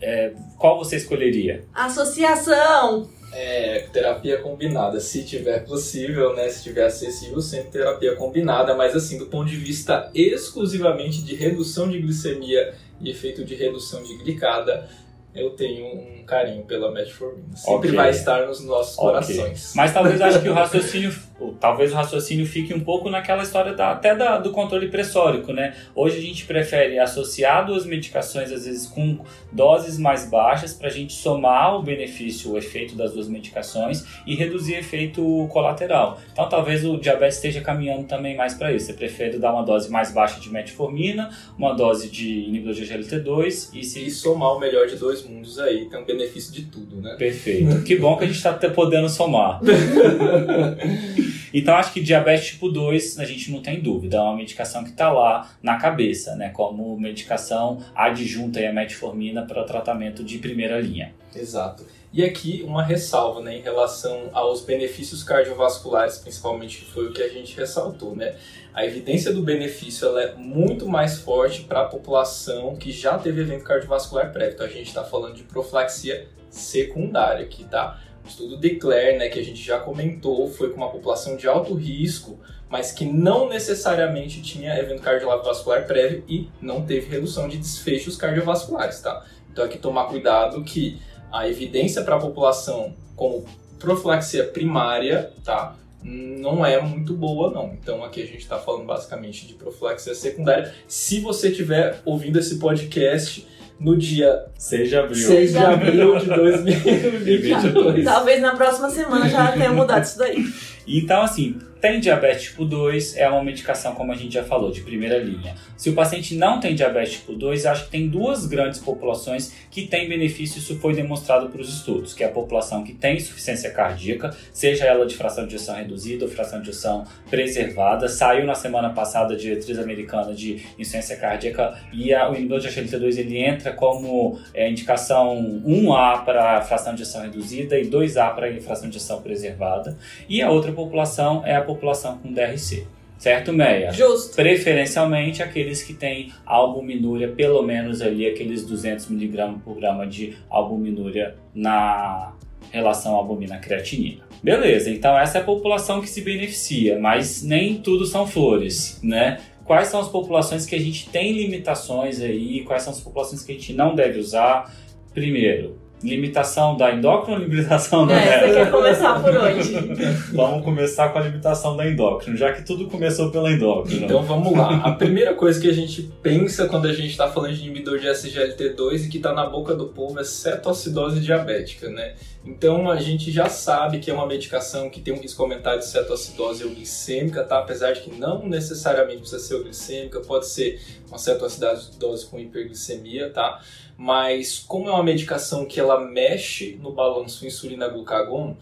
[0.00, 1.64] é, qual você escolheria?
[1.74, 3.08] Associação!
[3.32, 6.48] É, terapia combinada, se tiver possível, né?
[6.48, 11.88] Se tiver acessível, sempre terapia combinada, mas assim, do ponto de vista exclusivamente de redução
[11.90, 14.88] de glicemia e efeito de redução de glicada,
[15.34, 17.56] eu tenho um carinho pela metformina.
[17.56, 17.92] Sempre okay.
[17.92, 19.06] vai estar nos nossos okay.
[19.06, 19.72] corações.
[19.74, 21.12] Mas talvez acho que o raciocínio
[21.60, 25.74] talvez o raciocínio fique um pouco naquela história da, até da, do controle pressórico, né?
[25.94, 29.18] Hoje a gente prefere associar duas medicações, às vezes com
[29.52, 34.34] doses mais baixas, para a gente somar o benefício, o efeito das duas medicações e
[34.34, 36.20] reduzir efeito colateral.
[36.32, 38.86] Então talvez o diabetes esteja caminhando também mais para isso.
[38.86, 43.70] Você prefere dar uma dose mais baixa de metformina, uma dose de inibidor de GLT2
[43.74, 43.98] e se...
[44.08, 47.14] E somar o melhor de dois mundos aí, tem um benefício de tudo, né?
[47.16, 47.82] Perfeito.
[47.84, 49.60] que bom que a gente está podendo somar.
[51.52, 54.90] Então acho que diabetes tipo 2 a gente não tem dúvida, é uma medicação que
[54.90, 61.14] está lá na cabeça, né, como medicação adjunta à metformina para tratamento de primeira linha.
[61.34, 61.84] Exato.
[62.10, 67.22] E aqui uma ressalva né, em relação aos benefícios cardiovasculares, principalmente, que foi o que
[67.22, 68.16] a gente ressaltou.
[68.16, 68.34] Né?
[68.72, 73.42] A evidência do benefício ela é muito mais forte para a população que já teve
[73.42, 74.54] evento cardiovascular prévio.
[74.54, 78.00] Então a gente está falando de profilaxia secundária aqui, tá?
[78.28, 81.72] O estudo Declare, né, que a gente já comentou, foi com uma população de alto
[81.72, 82.38] risco,
[82.68, 89.00] mas que não necessariamente tinha evento cardiovascular prévio e não teve redução de desfechos cardiovasculares,
[89.00, 89.24] tá?
[89.50, 91.00] Então aqui tomar cuidado que
[91.32, 93.46] a evidência para a população como
[93.78, 95.74] profilaxia primária, tá?
[96.02, 97.72] Não é muito boa, não.
[97.72, 100.74] Então aqui a gente está falando basicamente de profilaxia secundária.
[100.86, 103.46] Se você estiver ouvindo esse podcast
[103.80, 108.04] no dia 6 de abril, 6 de abril de 2022.
[108.04, 110.44] Talvez na próxima semana já tenha mudado isso daí.
[110.86, 114.80] Então, assim, tem diabetes tipo 2, é uma medicação, como a gente já falou, de
[114.80, 115.54] primeira linha.
[115.76, 119.86] Se o paciente não tem diabetes tipo 2, acho que tem duas grandes populações que
[119.86, 123.70] têm benefício, isso foi demonstrado para os estudos, que é a população que tem insuficiência
[123.70, 128.08] cardíaca, seja ela de fração de ejeção reduzida ou fração de ejeção preservada.
[128.08, 132.68] Saiu na semana passada a diretriz americana de insuficiência cardíaca e a, o inibidor de
[132.68, 138.60] HLT2 ele entra como é, indicação 1A para fração de ejeção reduzida e 2A para
[138.60, 139.96] fração de ejeção preservada.
[140.28, 142.86] E a outra população é a população com DRC.
[143.18, 143.92] Certo, Meia?
[143.92, 144.36] Justo.
[144.36, 151.34] Preferencialmente aqueles que têm albuminúria, pelo menos ali aqueles 200 mg por grama de albuminúria
[151.52, 152.32] na
[152.70, 154.22] relação albumina-creatinina.
[154.42, 159.40] Beleza, então essa é a população que se beneficia, mas nem tudo são flores, né?
[159.64, 162.62] Quais são as populações que a gente tem limitações aí?
[162.64, 164.72] Quais são as populações que a gente não deve usar?
[165.12, 169.72] Primeiro, limitação da endócrina ou limitação da é, Você quer começar por onde?
[170.32, 174.06] vamos começar com a limitação da endócrina, já que tudo começou pela endócrina.
[174.06, 174.76] Então vamos lá.
[174.84, 178.06] A primeira coisa que a gente pensa quando a gente está falando de inibidor de
[178.06, 182.14] SGLT2 e que está na boca do povo é cetoacidose diabética, né?
[182.44, 185.86] Então a gente já sabe que é uma medicação que tem um risco aumentado de
[185.86, 187.58] cetoacidose glicêmica, tá?
[187.58, 193.60] Apesar de que não necessariamente precisa ser glicêmica, pode ser uma cetoacidose com hiperglicemia, tá?
[194.00, 198.56] Mas como é uma medicação que ela mexe no balanço insulina-glucagon,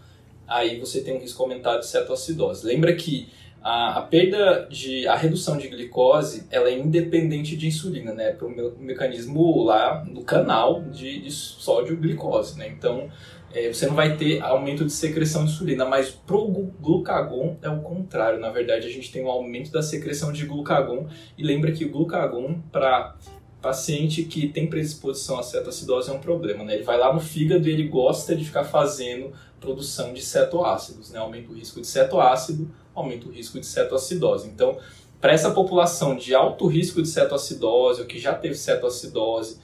[0.49, 2.67] aí você tem um risco aumentado de cetoacidose.
[2.67, 3.29] Lembra que
[3.63, 8.31] a, a, perda de a redução de glicose ela é independente de insulina, né?
[8.31, 12.69] Para o me, mecanismo lá no canal de, de sódio glicose, né?
[12.69, 13.11] Então
[13.53, 17.81] é, você não vai ter aumento de secreção de insulina, mas pro glucagon é o
[17.81, 18.41] contrário.
[18.41, 21.91] Na verdade, a gente tem um aumento da secreção de glucagon e lembra que o
[21.91, 23.17] glucagon para
[23.67, 26.75] paciente que tem predisposição a cetoacidose é um problema, né?
[26.75, 31.19] Ele vai lá no fígado e ele gosta de ficar fazendo produção de cetoácidos, né?
[31.19, 34.47] Aumenta o risco de cetoácido, aumenta o risco de cetoacidose.
[34.47, 34.79] Então,
[35.21, 39.59] para essa população de alto risco de cetoacidose ou que já teve cetoacidose,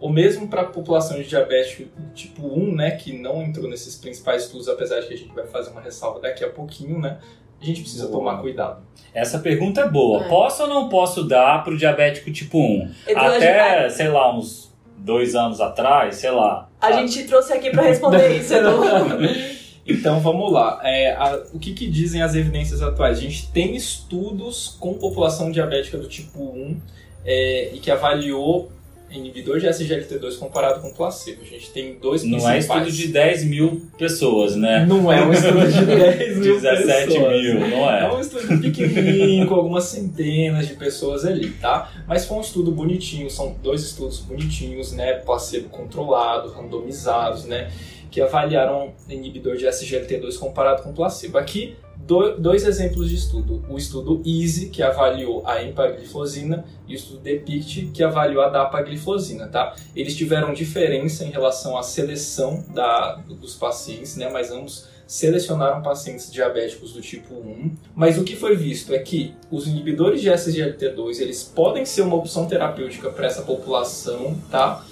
[0.00, 4.46] ou mesmo para a população de diabetes tipo 1, né, que não entrou nesses principais
[4.46, 7.20] estudos, apesar de que a gente vai fazer uma ressalva daqui a pouquinho, né,
[7.64, 8.18] a gente precisa boa.
[8.18, 8.82] tomar cuidado.
[9.12, 10.24] Essa pergunta é boa.
[10.24, 10.28] É.
[10.28, 12.90] Posso ou não posso dar para o diabético tipo 1?
[13.16, 16.68] Até, sei lá, uns dois anos atrás, sei lá.
[16.80, 16.92] A, a...
[16.92, 18.80] gente trouxe aqui para responder isso, então.
[19.86, 20.80] Então vamos lá.
[20.82, 23.18] É, a, o que, que, dizem as evidências atuais?
[23.18, 26.80] A gente tem estudos com população diabética do tipo 1
[27.24, 28.72] é, e que avaliou
[29.10, 31.42] inibidor de SGLT2 comparado com placebo.
[31.42, 34.84] A gente tem dois Não é estudo de 10 mil pessoas, né?
[34.86, 37.42] Não é um estudo de 10 mil 17 pessoas.
[37.42, 38.00] mil, não é?
[38.04, 41.92] É um estudo pequenininho, com algumas centenas de pessoas ali, tá?
[42.08, 45.14] Mas foi um estudo bonitinho, são dois estudos bonitinhos, né?
[45.14, 47.70] Placebo controlado, randomizados, né?
[48.10, 51.38] Que avaliaram inibidor de SGLT2 comparado com placebo.
[51.38, 53.64] Aqui dois exemplos de estudo.
[53.68, 59.48] O estudo EASY, que avaliou a empagliflozina, e o estudo DEPICT, que avaliou a dapagliflozina,
[59.48, 59.74] tá?
[59.96, 64.28] Eles tiveram diferença em relação à seleção da, dos pacientes, né?
[64.30, 67.70] Mas ambos selecionaram pacientes diabéticos do tipo 1.
[67.94, 72.16] Mas o que foi visto é que os inibidores de SGLT2, eles podem ser uma
[72.16, 74.84] opção terapêutica para essa população, tá?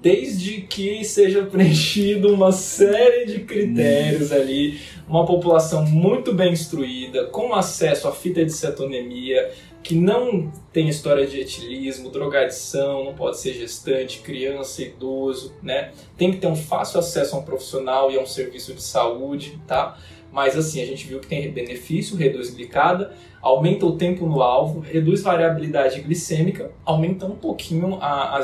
[0.00, 4.78] Desde que seja preenchido uma série de critérios ali,
[5.08, 9.50] uma população muito bem instruída, com acesso à fita de cetonemia,
[9.82, 15.92] que não tem história de etilismo, drogadição, não pode ser gestante, criança, idoso, né?
[16.16, 19.60] Tem que ter um fácil acesso a um profissional e a um serviço de saúde,
[19.64, 19.96] tá?
[20.36, 24.80] Mas assim, a gente viu que tem benefício, reduz glicada, aumenta o tempo no alvo,
[24.80, 28.38] reduz variabilidade glicêmica, aumenta um pouquinho a,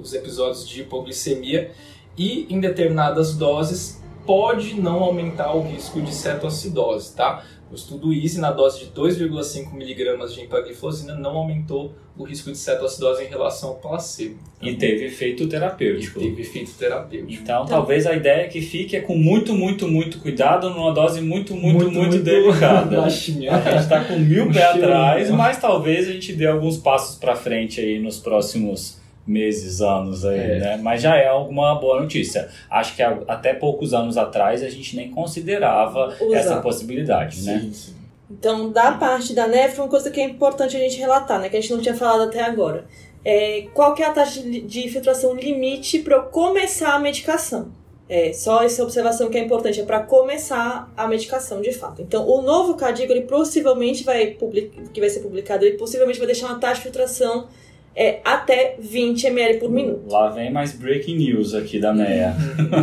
[0.00, 1.70] os episódios de hipoglicemia
[2.18, 7.44] e em determinadas doses pode não aumentar o risco de cetoacidose, tá?
[7.70, 12.56] O estudo EASY, na dose de 2,5 mg de empagliflozina, não aumentou o risco de
[12.56, 14.38] cetoacidose em relação ao placebo.
[14.58, 16.20] Então, e teve efeito terapêutico.
[16.20, 17.42] teve efeito terapêutico.
[17.42, 21.20] Então, então, talvez a ideia que fique é com muito, muito, muito cuidado numa dose
[21.20, 23.00] muito, muito, muito, muito, muito delicada.
[23.02, 23.56] Baixinha.
[23.56, 27.34] A gente está com mil pés atrás, mas talvez a gente dê alguns passos para
[27.34, 30.58] frente aí nos próximos meses, anos aí, é.
[30.58, 30.76] né?
[30.76, 32.48] Mas já é alguma boa notícia.
[32.70, 36.36] Acho que até poucos anos atrás a gente nem considerava Usar.
[36.36, 37.58] essa possibilidade, né?
[37.58, 37.72] sim, né?
[37.72, 37.96] Sim.
[38.30, 41.48] Então, da parte da nef, uma coisa que é importante a gente relatar, né?
[41.48, 42.84] Que a gente não tinha falado até agora.
[43.24, 47.72] É, qual que é a taxa de filtração limite para eu começar a medicação?
[48.08, 52.02] É, só essa observação que é importante, é para começar a medicação de fato.
[52.02, 54.70] Então, o novo CADIGO, ele possivelmente vai, public...
[54.92, 57.48] que vai ser publicado, ele possivelmente vai deixar uma taxa de filtração
[57.96, 60.12] é até 20 ml por minuto.
[60.12, 62.36] Lá vem mais breaking news aqui da NEA.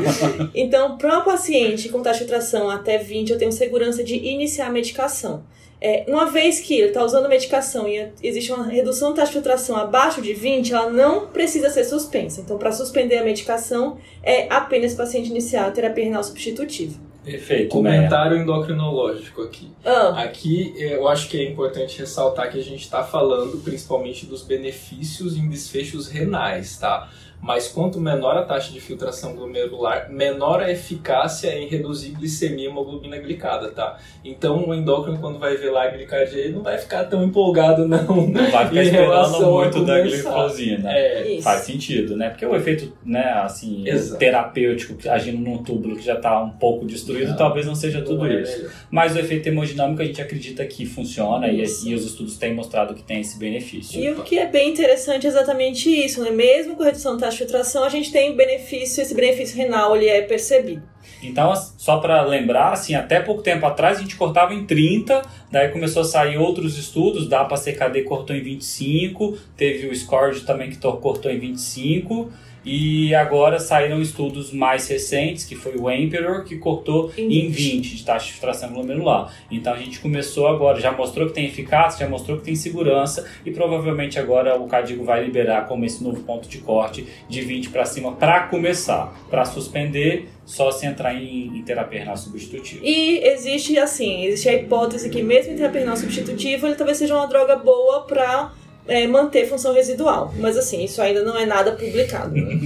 [0.55, 4.67] então, para um paciente com taxa de tração até 20, eu tenho segurança de iniciar
[4.67, 5.43] a medicação.
[5.79, 9.33] É, uma vez que ele está usando medicação e existe uma redução da taxa de
[9.33, 12.41] filtração abaixo de 20, ela não precisa ser suspensa.
[12.41, 17.12] Então, para suspender a medicação, é apenas o paciente iniciar a terapia renal substitutiva.
[17.23, 17.69] Perfeito.
[17.69, 19.71] Comentário endocrinológico aqui.
[19.85, 20.21] Ah.
[20.23, 25.37] Aqui eu acho que é importante ressaltar que a gente está falando principalmente dos benefícios
[25.37, 27.09] em desfechos renais, tá?
[27.43, 32.67] Mas quanto menor a taxa de filtração glomerular, menor a eficácia em reduzir glicemia e
[32.67, 33.99] hemoglobina glicada, tá?
[34.23, 37.85] Então o endócrino, quando vai ver lá a glicardia, ele não vai ficar tão empolgado,
[37.85, 38.27] não.
[38.27, 40.89] Não vai ficar esperando muito da glicosina.
[40.89, 41.39] É.
[41.41, 42.29] Faz sentido, né?
[42.29, 43.83] Porque o efeito, né, assim,
[44.17, 48.25] terapêutico, agindo num túbulo que já está um pouco destruído, não, talvez não seja tudo
[48.25, 48.69] é isso.
[48.89, 52.93] Mas o efeito hemodinâmico a gente acredita que funciona e, e, os estudos têm mostrado
[52.93, 53.99] que tem esse benefício.
[53.99, 56.31] E o que é bem interessante é exatamente isso, né?
[56.31, 60.21] Mesmo com redução da de filtração, a gente tem benefício, esse benefício renal ele é
[60.21, 60.83] percebido.
[61.21, 65.69] Então, só para lembrar, assim, até pouco tempo atrás a gente cortava em 30, daí
[65.69, 70.69] começou a sair outros estudos, da APA CKD cortou em 25, teve o SCORD também
[70.69, 72.31] que cortou em 25,
[72.65, 77.49] e agora saíram estudos mais recentes, que foi o Emperor, que cortou em 20, em
[77.49, 79.33] 20 de taxa de filtração glomerular.
[79.51, 83.29] Então a gente começou agora, já mostrou que tem eficácia, já mostrou que tem segurança
[83.45, 87.69] e provavelmente agora o Cadigo vai liberar como esse novo ponto de corte de 20
[87.69, 89.13] para cima para começar.
[89.29, 92.81] Para suspender, só se entrar em, em terapia renal substitutiva.
[92.83, 97.15] E existe assim, existe a hipótese que mesmo em terapia renal substitutiva, ele talvez seja
[97.15, 98.51] uma droga boa para
[98.87, 100.33] é, manter função residual.
[100.37, 102.35] Mas assim, isso ainda não é nada publicado.
[102.35, 102.59] Né?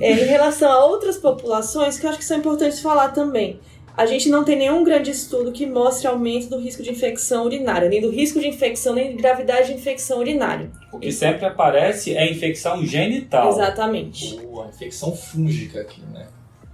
[0.00, 3.58] é, em relação a outras populações, que eu acho que são importantes falar também.
[3.96, 7.88] A gente não tem nenhum grande estudo que mostre aumento do risco de infecção urinária,
[7.88, 10.70] nem do risco de infecção, nem de gravidade de infecção urinária.
[10.92, 13.48] O que sempre aparece é infecção genital.
[13.48, 14.38] Exatamente.
[14.38, 16.26] a infecção fúngica aqui, né?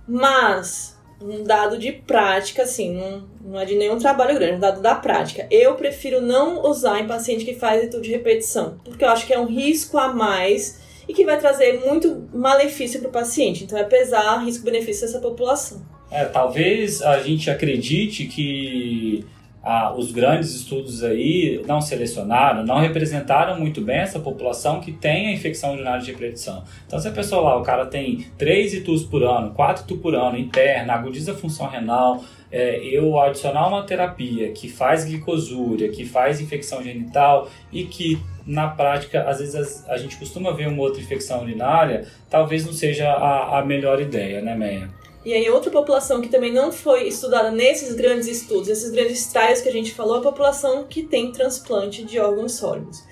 [0.09, 4.81] Mas, um dado de prática, assim, não, não é de nenhum trabalho grande, um dado
[4.81, 5.47] da prática.
[5.51, 9.33] Eu prefiro não usar em paciente que faz estudo de repetição, porque eu acho que
[9.33, 13.65] é um risco a mais e que vai trazer muito malefício para o paciente.
[13.65, 15.83] Então, é pesar risco-benefício dessa população.
[16.11, 19.25] É, talvez a gente acredite que
[19.63, 25.29] ah, os grandes estudos aí não selecionaram, não representaram muito bem essa população que tem
[25.29, 26.65] a infecção urinária de repetição.
[26.87, 30.15] Então, se a pessoa lá, o cara tem 3 ITUs por ano, 4 ITU por
[30.15, 36.05] ano, interna, agudiza a função renal, é, eu adicionar uma terapia que faz glicosúria, que
[36.05, 40.83] faz infecção genital e que na prática, às vezes a, a gente costuma ver uma
[40.83, 45.02] outra infecção urinária, talvez não seja a, a melhor ideia, né, Meia?
[45.25, 49.61] E aí, outra população que também não foi estudada nesses grandes estudos, esses grandes trials
[49.61, 53.05] que a gente falou, é a população que tem transplante de órgãos sólidos.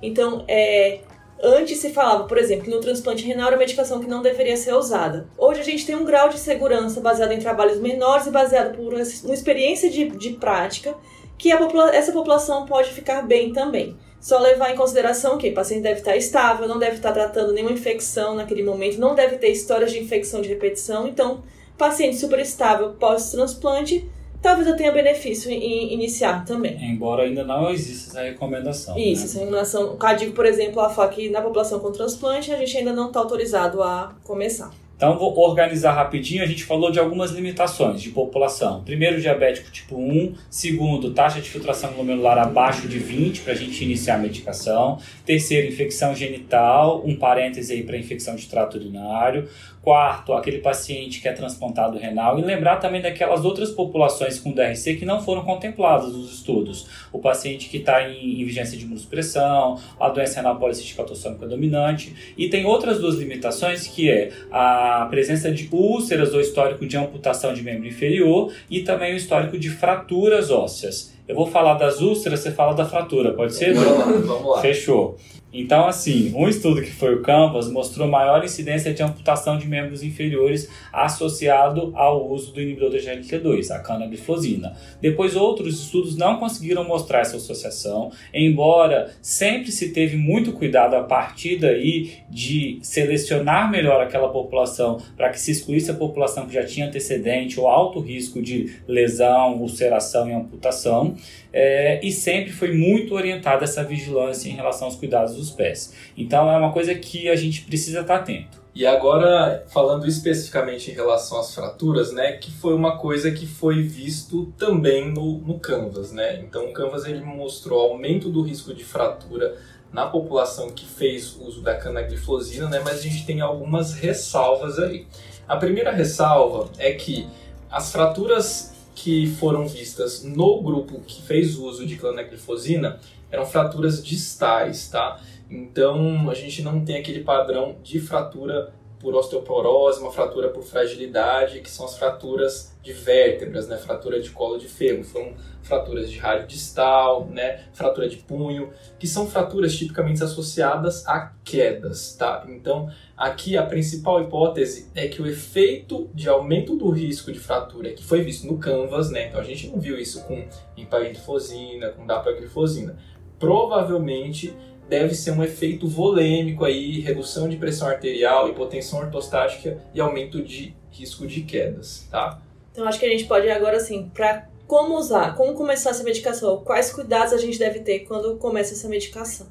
[0.00, 1.00] Então, é,
[1.42, 4.56] antes se falava, por exemplo, que no transplante renal era uma medicação que não deveria
[4.56, 5.28] ser usada.
[5.36, 8.94] Hoje a gente tem um grau de segurança baseado em trabalhos menores e baseado por
[8.94, 10.94] uma experiência de, de prática
[11.36, 13.96] que popula essa população pode ficar bem também.
[14.20, 17.72] Só levar em consideração que o paciente deve estar estável, não deve estar tratando nenhuma
[17.72, 21.44] infecção naquele momento, não deve ter histórias de infecção de repetição, então
[21.78, 24.04] paciente super estável pós-transplante,
[24.42, 26.76] talvez eu tenha benefício em iniciar também.
[26.82, 28.98] Embora ainda não exista essa recomendação.
[28.98, 29.24] Isso, né?
[29.26, 29.94] essa recomendação.
[29.94, 33.06] O CADIGO, por exemplo, ela fala que na população com transplante a gente ainda não
[33.08, 34.70] está autorizado a começar.
[34.98, 36.42] Então, vou organizar rapidinho.
[36.42, 38.82] A gente falou de algumas limitações de população.
[38.82, 40.34] Primeiro, diabético tipo 1.
[40.50, 44.98] Segundo, taxa de filtração glomerular abaixo de 20 para a gente iniciar a medicação.
[45.24, 49.48] Terceiro, infecção genital, um parêntese aí para infecção de trato urinário
[49.82, 54.96] quarto, aquele paciente que é transplantado renal, e lembrar também daquelas outras populações com DRC
[54.96, 56.86] que não foram contempladas nos estudos.
[57.12, 62.34] O paciente que está em, em, vigência de imunossupressão, a doença renal policística autossômica dominante,
[62.36, 67.54] e tem outras duas limitações que é a presença de úlceras ou histórico de amputação
[67.54, 71.16] de membro inferior e também o histórico de fraturas ósseas.
[71.26, 73.74] Eu vou falar das úlceras, você fala da fratura, pode ser?
[73.74, 74.60] Vamos lá, vamos lá.
[74.62, 75.18] Fechou.
[75.52, 80.02] Então, assim, um estudo que foi o Canvas mostrou maior incidência de amputação de membros
[80.02, 84.76] inferiores associado ao uso do inibidor da GLT2, a canagliflozina.
[85.00, 91.02] Depois, outros estudos não conseguiram mostrar essa associação, embora sempre se teve muito cuidado a
[91.04, 96.64] partir daí de selecionar melhor aquela população para que se excluísse a população que já
[96.64, 101.16] tinha antecedente ou alto risco de lesão, ulceração e amputação
[101.52, 105.94] é, e sempre foi muito orientada essa vigilância em relação aos cuidados dos pés.
[106.16, 108.58] Então é uma coisa que a gente precisa estar atento.
[108.74, 113.82] E agora, falando especificamente em relação às fraturas, né, que foi uma coisa que foi
[113.82, 116.38] visto também no, no Canvas, né?
[116.40, 119.56] Então o Canvas ele mostrou aumento do risco de fratura
[119.92, 125.06] na população que fez uso da canagliflozina, né, mas a gente tem algumas ressalvas aí.
[125.48, 127.26] A primeira ressalva é que
[127.70, 132.98] as fraturas que foram vistas no grupo que fez uso de cloneglifosina
[133.30, 135.20] eram fraturas distais, tá?
[135.48, 141.60] Então a gente não tem aquele padrão de fratura por osteoporose, uma fratura por fragilidade,
[141.60, 143.76] que são as fraturas de vértebras, né?
[143.76, 147.64] Fratura de colo de fêmur, foram fraturas de rádio distal, né?
[147.72, 152.44] Fratura de punho, que são fraturas tipicamente associadas a quedas, tá?
[152.48, 157.92] Então, aqui a principal hipótese é que o efeito de aumento do risco de fratura
[157.92, 159.28] que foi visto no Canvas, né?
[159.28, 160.44] Então a gente não viu isso com
[160.76, 162.96] empaglifosina, com dapaglifosina.
[163.38, 164.52] Provavelmente
[164.88, 170.74] deve ser um efeito volêmico aí, redução de pressão arterial, hipotensão ortostática e aumento de
[170.90, 172.40] risco de quedas, tá?
[172.72, 176.02] Então acho que a gente pode ir agora assim, para como usar, como começar essa
[176.02, 179.46] medicação, quais cuidados a gente deve ter quando começa essa medicação.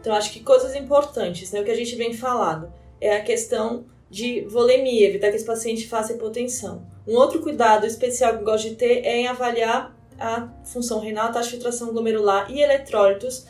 [0.00, 3.84] Então acho que coisas importantes, né, o que a gente vem falado, é a questão
[4.10, 6.86] de volemia, evitar que esse paciente faça hipotensão.
[7.06, 11.28] Um outro cuidado especial que eu gosto de ter é em avaliar a função renal,
[11.28, 13.46] a taxa de filtração glomerular e eletrólitos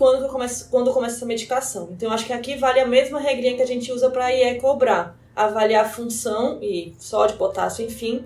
[0.00, 1.90] quando começa, quando começa essa medicação.
[1.92, 5.14] Então, acho que aqui vale a mesma regrinha que a gente usa para IE cobrar.
[5.36, 8.24] Avaliar a função e sódio, potássio, enfim,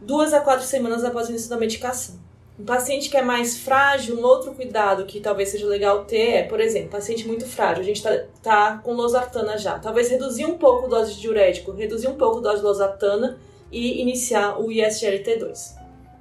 [0.00, 2.14] duas a quatro semanas após o início da medicação.
[2.56, 6.42] Um paciente que é mais frágil, um outro cuidado que talvez seja legal ter é,
[6.44, 9.76] por exemplo, paciente muito frágil, a gente tá, tá com losartana já.
[9.76, 13.38] Talvez reduzir um pouco a dose de diurético, reduzir um pouco a dose de losartana
[13.72, 15.77] e iniciar o ISGLT2.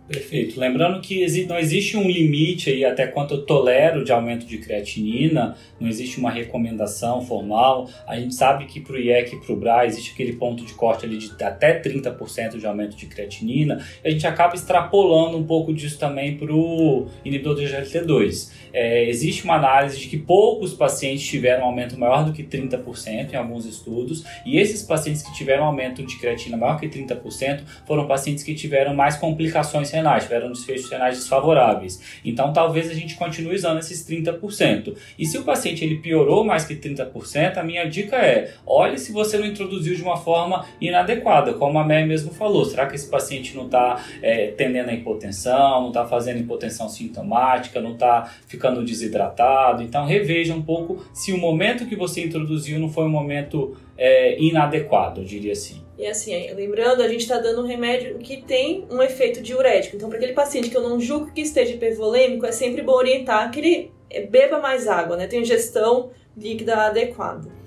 [0.08, 0.58] Perfeito.
[0.58, 5.58] Lembrando que não existe um limite aí até quanto eu tolero de aumento de creatinina,
[5.78, 7.90] não existe uma recomendação formal.
[8.08, 10.74] A gente sabe que para o IEC e para o BRA existe aquele ponto de
[10.74, 13.84] corte ali de até 30% de aumento de creatinina.
[14.04, 18.52] A gente acaba extrapolando um pouco disso também para o inibidor do GLT2.
[18.72, 23.34] É, existe uma análise de que poucos pacientes tiveram um aumento maior do que 30%
[23.34, 27.64] em alguns estudos, e esses pacientes que tiveram um aumento de creatina maior que 30%
[27.86, 32.20] foram pacientes que tiveram mais complicações renais, tiveram desfechos renais desfavoráveis.
[32.24, 34.96] Então, talvez a gente continue usando esses 30%.
[35.18, 39.12] E se o paciente ele piorou mais que 30%, a minha dica é: olhe se
[39.12, 42.66] você não introduziu de uma forma inadequada, como a Mé mesmo falou.
[42.66, 47.82] Será que esse paciente não está é, tendendo a hipotensão, não está fazendo hipotensão sintomática,
[47.82, 49.82] não está ficando desidratado?
[49.84, 54.40] Então, reveja um pouco se o momento que você introduziu não foi um momento é,
[54.42, 55.87] inadequado, eu diria assim.
[55.98, 59.96] E assim, lembrando, a gente está dando um remédio que tem um efeito diurético.
[59.96, 63.50] Então, para aquele paciente que eu não julgo que esteja hipervolêmico, é sempre bom orientar
[63.50, 63.92] que ele
[64.30, 65.26] beba mais água, né?
[65.26, 67.58] Tenha ingestão líquida adequada.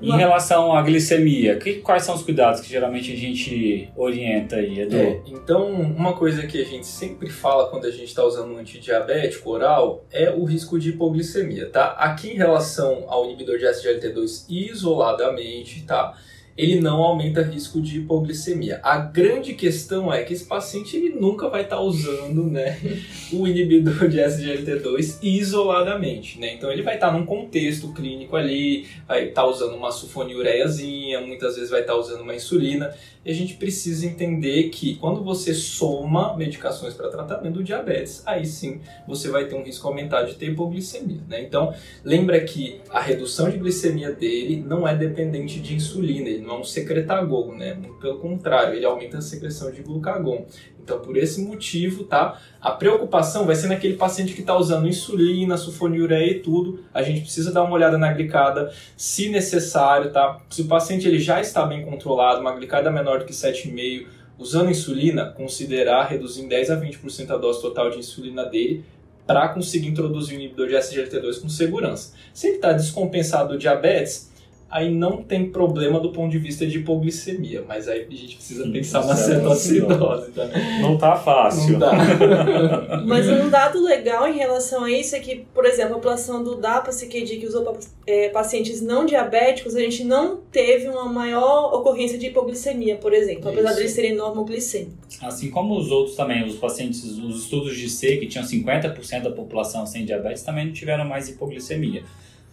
[0.00, 4.80] Em relação à glicemia, que, quais são os cuidados que geralmente a gente orienta aí,
[4.80, 4.96] Edu?
[4.96, 8.58] É, então, uma coisa que a gente sempre fala quando a gente está usando um
[8.58, 11.92] antidiabético oral é o risco de hipoglicemia, tá?
[11.92, 16.18] Aqui em relação ao inibidor de SGLT2 isoladamente, tá?
[16.56, 18.80] Ele não aumenta risco de hipoglicemia.
[18.82, 22.78] A grande questão é que esse paciente ele nunca vai estar tá usando né,
[23.32, 26.38] o inibidor de SGLT2 isoladamente.
[26.38, 26.54] Né?
[26.54, 31.20] Então ele vai estar tá num contexto clínico ali, vai estar tá usando uma sulfonilureiazinha,
[31.20, 32.94] muitas vezes vai estar tá usando uma insulina.
[33.24, 38.44] E a gente precisa entender que quando você soma medicações para tratamento do diabetes, aí
[38.44, 41.20] sim você vai ter um risco aumentado de ter hipoglicemia.
[41.28, 41.42] Né?
[41.42, 41.72] Então
[42.04, 46.58] lembra que a redução de glicemia dele não é dependente de insulina, ele não é
[46.60, 47.78] um secretagogo, né?
[48.00, 50.46] Pelo contrário, ele aumenta a secreção de glucagon.
[50.82, 52.40] Então, por esse motivo, tá?
[52.60, 56.80] A preocupação vai ser naquele paciente que está usando insulina, sulfonilureia e tudo.
[56.92, 60.40] A gente precisa dar uma olhada na glicada, se necessário, tá?
[60.50, 64.06] Se o paciente ele já está bem controlado, uma glicada menor do que 7,5,
[64.36, 68.84] usando insulina, considerar reduzir em 10 a 20% a dose total de insulina dele
[69.24, 72.12] para conseguir introduzir o inibidor de SGLT2 com segurança.
[72.34, 74.31] Se ele está descompensado do diabetes,
[74.72, 78.64] aí não tem problema do ponto de vista de hipoglicemia, mas aí a gente precisa
[78.64, 80.80] Sim, pensar na cetoacidose também.
[80.80, 81.72] Não tá fácil.
[81.72, 81.92] Não dá.
[83.06, 86.56] mas um dado legal em relação a isso é que, por exemplo, a população do
[86.56, 92.28] DAPA-CKD que usou é, pacientes não diabéticos, a gente não teve uma maior ocorrência de
[92.28, 93.76] hipoglicemia, por exemplo, apesar isso.
[93.76, 95.22] de eles serem normoglicêmicos.
[95.22, 99.30] Assim como os outros também, os pacientes, os estudos de C, que tinham 50% da
[99.30, 102.02] população sem diabetes, também não tiveram mais hipoglicemia.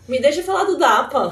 [0.10, 1.32] Me deixa falar do DAPA.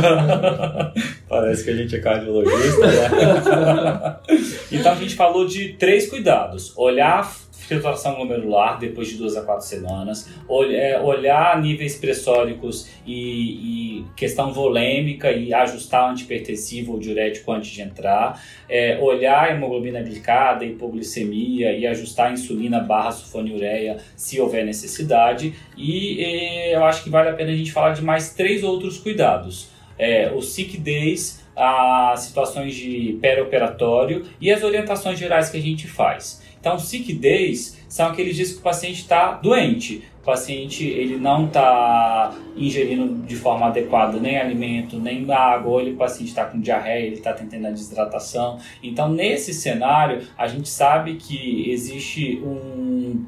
[1.28, 4.16] Parece que a gente é cardiologista, né?
[4.72, 7.30] então a gente falou de três cuidados: olhar
[7.70, 10.28] filtração glomerular depois de duas a quatro semanas,
[10.72, 17.70] é, olhar níveis pressóricos e, e questão volêmica e ajustar o antipertensivo ou diurético antes
[17.70, 24.64] de entrar, é, olhar hemoglobina glicada, hipoglicemia e ajustar a insulina barra sulfonilureia se houver
[24.64, 25.54] necessidade.
[25.76, 28.98] E, e eu acho que vale a pena a gente falar de mais três outros
[28.98, 29.68] cuidados.
[29.96, 35.86] É, os sick days, as situações de perioperatório e as orientações gerais que a gente
[35.86, 36.42] faz.
[36.60, 40.04] Então, sick days são aqueles dias que o paciente está doente.
[40.20, 45.96] O paciente ele não está ingerindo de forma adequada nem alimento, nem água, ou o
[45.96, 48.58] paciente está com diarreia, ele está tentando a desidratação.
[48.82, 53.24] Então, nesse cenário, a gente sabe que existe um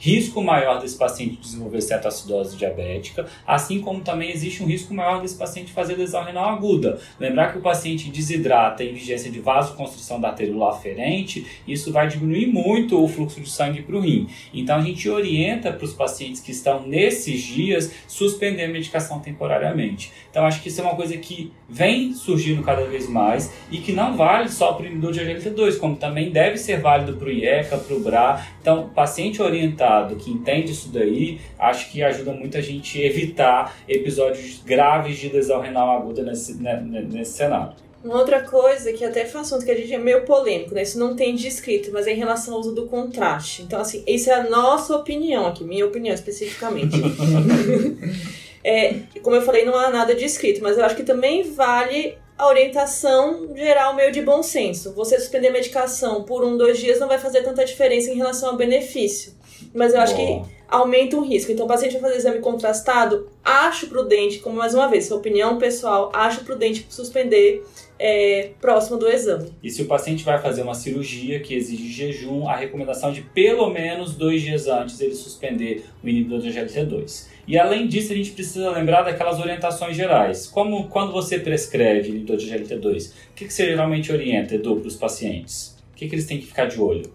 [0.00, 5.36] risco maior desse paciente desenvolver cetoacidose diabética, assim como também existe um risco maior desse
[5.36, 6.98] paciente fazer lesão renal aguda.
[7.20, 12.46] Lembrar que o paciente desidrata em vigência de vasoconstrição da arteriolar aferente, isso vai diminuir
[12.46, 14.26] muito o fluxo de sangue para o rim.
[14.54, 20.10] Então a gente orienta para os pacientes que estão nesses dias suspender a medicação temporariamente.
[20.30, 23.92] Então acho que isso é uma coisa que vem surgindo cada vez mais e que
[23.92, 27.30] não vale só para o inibidor de GLT2, como também deve ser válido para o
[27.30, 28.46] IECA, para o BRA.
[28.60, 34.62] Então, paciente orientado que entende isso daí, acho que ajuda muito a gente evitar episódios
[34.64, 36.80] graves de lesão renal aguda nesse, né,
[37.10, 37.74] nesse cenário.
[38.02, 40.82] Uma outra coisa que até foi um assunto que a gente é meio polêmico, né?
[40.82, 43.62] Isso não tem descrito, mas é em relação ao uso do contraste.
[43.62, 46.96] Então, assim, isso é a nossa opinião aqui, minha opinião especificamente.
[48.64, 52.48] é, como eu falei, não há nada descrito, mas eu acho que também vale a
[52.48, 54.94] orientação geral meio de bom senso.
[54.94, 58.56] Você suspender medicação por um, dois dias não vai fazer tanta diferença em relação ao
[58.56, 59.34] benefício.
[59.74, 61.52] mas eu acho que aumenta o risco.
[61.52, 65.58] Então, o paciente vai fazer exame contrastado, acho prudente, como mais uma vez, sua opinião
[65.58, 67.62] pessoal, acho prudente suspender
[67.98, 69.52] é, próximo do exame.
[69.62, 73.20] E se o paciente vai fazer uma cirurgia que exige jejum, a recomendação é de
[73.20, 77.26] pelo menos dois dias antes ele suspender o inibidor de GLT2.
[77.50, 80.46] E além disso, a gente precisa lembrar daquelas orientações gerais.
[80.46, 84.86] Como quando você prescreve inibidor de GLT2, o que, que você geralmente orienta, Edu, para
[84.86, 85.76] os pacientes?
[85.92, 87.12] O que, que eles têm que ficar de olho?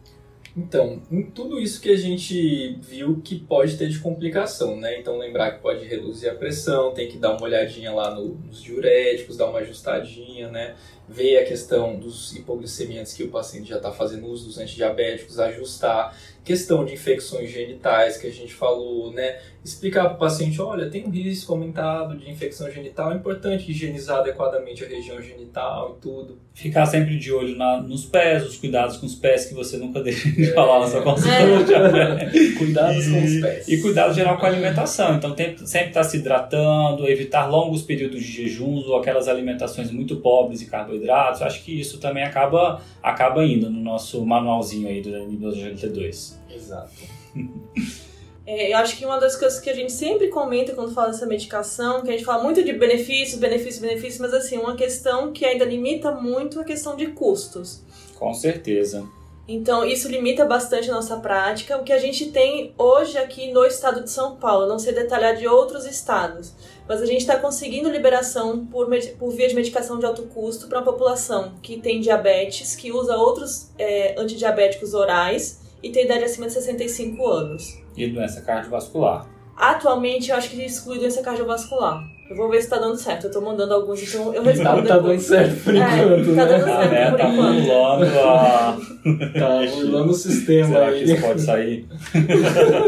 [0.57, 4.99] Então, em tudo isso que a gente viu que pode ter de complicação, né?
[4.99, 8.61] Então, lembrar que pode reduzir a pressão, tem que dar uma olhadinha lá no, nos
[8.61, 10.75] diuréticos, dar uma ajustadinha, né?
[11.09, 16.17] Ver a questão dos hipoglicemiantes que o paciente já está fazendo uso dos antidiabéticos, ajustar
[16.43, 19.37] questão de infecções genitais que a gente falou, né?
[19.65, 24.19] Explicar para o paciente, olha, tem um risco aumentado de infecção genital, é importante higienizar
[24.19, 26.37] adequadamente a região genital e tudo.
[26.53, 30.01] Ficar sempre de olho na, nos pés, os cuidados com os pés que você nunca
[30.05, 30.53] deixa de é.
[30.53, 31.33] falar na sua consulta.
[31.33, 32.29] É.
[32.59, 33.67] cuidados com os pés.
[33.67, 35.15] E cuidado geral com a alimentação.
[35.15, 39.89] Então tem, sempre estar tá se hidratando, evitar longos períodos de jejuns ou aquelas alimentações
[39.89, 41.41] muito pobres em carboidratos.
[41.41, 46.35] Acho que isso também acaba, acaba indo no nosso manualzinho aí do nível GLT2.
[46.53, 46.91] Exato.
[48.47, 51.25] É, eu acho que uma das coisas que a gente sempre comenta quando fala dessa
[51.25, 55.43] medicação, que a gente fala muito de benefícios, benefícios, benefícios, mas assim, uma questão que
[55.45, 57.81] ainda limita muito a questão de custos.
[58.15, 59.07] Com certeza.
[59.47, 61.77] Então, isso limita bastante a nossa prática.
[61.77, 65.35] O que a gente tem hoje aqui no estado de São Paulo, não sei detalhar
[65.35, 66.53] de outros estados,
[66.87, 68.89] mas a gente está conseguindo liberação por,
[69.19, 73.15] por via de medicação de alto custo para a população que tem diabetes, que usa
[73.15, 77.84] outros é, antidiabéticos orais e tem idade acima de 65 anos.
[77.95, 79.27] E doença cardiovascular?
[79.55, 82.03] Atualmente eu acho que exclui doença cardiovascular.
[82.29, 83.27] Eu vou ver se tá dando certo.
[83.27, 86.35] Eu tô mandando alguns, então eu respondo tá, tá dando certo por é, enquanto.
[86.35, 87.11] Tá dando certo né?
[87.11, 88.19] por tá enquanto.
[88.19, 88.77] A...
[89.39, 91.03] tá pulando o sistema Será aí.
[91.03, 91.85] que isso pode sair?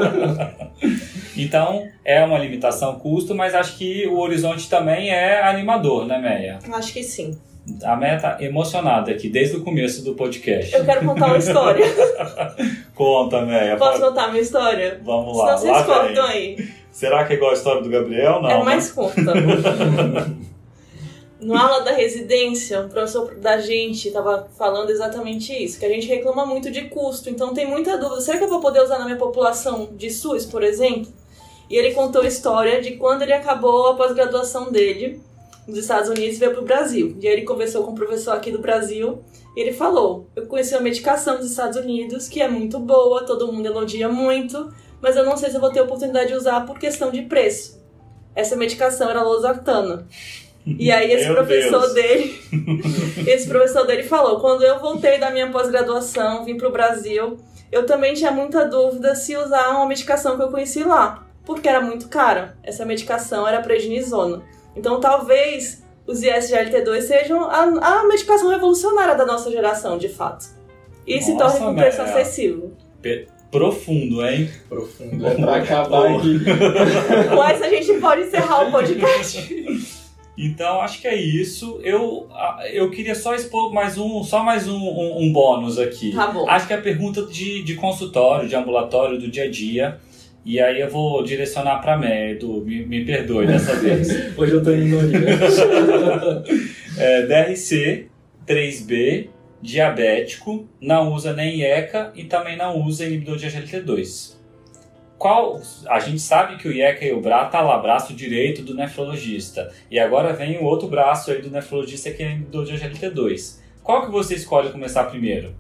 [1.38, 6.60] então, é uma limitação custo, mas acho que o horizonte também é animador, né, Meia?
[6.74, 7.38] Acho que sim.
[7.84, 10.74] A Meia tá emocionada aqui, desde o começo do podcast.
[10.74, 11.86] Eu quero contar uma história.
[12.96, 13.76] Conta, Meia.
[13.76, 15.02] Posso contar a minha história?
[15.04, 15.58] Vamos lá.
[15.58, 16.70] Senão vocês cortam aí.
[16.92, 18.42] Será que é igual a história do Gabriel?
[18.42, 18.50] Não.
[18.50, 19.22] É mais curta.
[21.40, 26.08] no aula da residência, um professor da gente estava falando exatamente isso, que a gente
[26.08, 28.22] reclama muito de custo, então tem muita dúvida.
[28.22, 31.12] Será que eu vou poder usar na minha população de SUS, por exemplo?
[31.70, 35.22] E ele contou a história de quando ele acabou a pós-graduação dele
[35.68, 37.18] nos Estados Unidos e veio para o Brasil.
[37.20, 39.24] E aí ele conversou com um professor aqui do Brasil
[39.56, 43.52] e ele falou: Eu conheci uma medicação dos Estados Unidos que é muito boa, todo
[43.52, 46.80] mundo elogia muito, mas eu não sei se eu vou ter oportunidade de usar por
[46.80, 47.78] questão de preço.
[48.34, 50.08] Essa medicação era losartana.
[50.66, 51.94] E aí esse professor Deus.
[51.94, 52.40] dele,
[53.26, 57.38] esse professor dele falou: quando eu voltei da minha pós-graduação, vim para o Brasil,
[57.72, 61.82] eu também tinha muita dúvida se usar uma medicação que eu conheci lá, porque era
[61.82, 62.58] muito cara.
[62.64, 64.44] Essa medicação era prednisona.
[64.78, 70.46] Então talvez os ISGLT2 sejam a, a medicação revolucionária da nossa geração, de fato.
[71.06, 72.74] E nossa, se torne com preço acessível.
[73.52, 74.50] Profundo, hein?
[74.68, 75.26] Profundo.
[75.26, 76.40] É pra acabar aqui.
[77.34, 79.98] Com essa a gente pode encerrar o podcast.
[80.40, 81.80] Então acho que é isso.
[81.84, 82.30] Eu,
[82.72, 86.12] eu queria só expor mais um, só mais um, um, um bônus aqui.
[86.14, 86.48] Tá bom.
[86.48, 90.00] Acho que é a pergunta de, de consultório, de ambulatório, do dia a dia.
[90.48, 94.08] E aí eu vou direcionar para Mé, Edu, me, me perdoe dessa vez.
[94.38, 94.98] Hoje eu tô indo
[96.98, 98.08] é, DRC
[98.48, 99.28] 3B,
[99.62, 104.38] diabético, não usa nem IECA e também não usa inibidor de GLT2.
[105.18, 108.74] Qual, a gente sabe que o IECA e o BRA tá lá, braço direito do
[108.74, 109.70] nefrologista.
[109.92, 113.60] E agora vem o outro braço aí do nefrologista que é inibidor de GLT2.
[113.84, 115.54] Qual que você escolhe começar primeiro?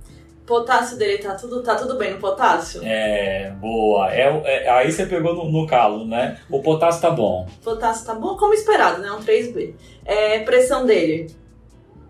[0.47, 2.81] Potássio dele tá tudo, tá tudo bem no potássio?
[2.83, 4.09] É, boa.
[4.11, 6.39] É, é aí você pegou no, no, calo, né?
[6.49, 7.45] O potássio tá bom.
[7.61, 9.11] Potássio tá bom, como esperado, né?
[9.11, 9.73] Um 3B.
[10.05, 11.35] É, pressão dele.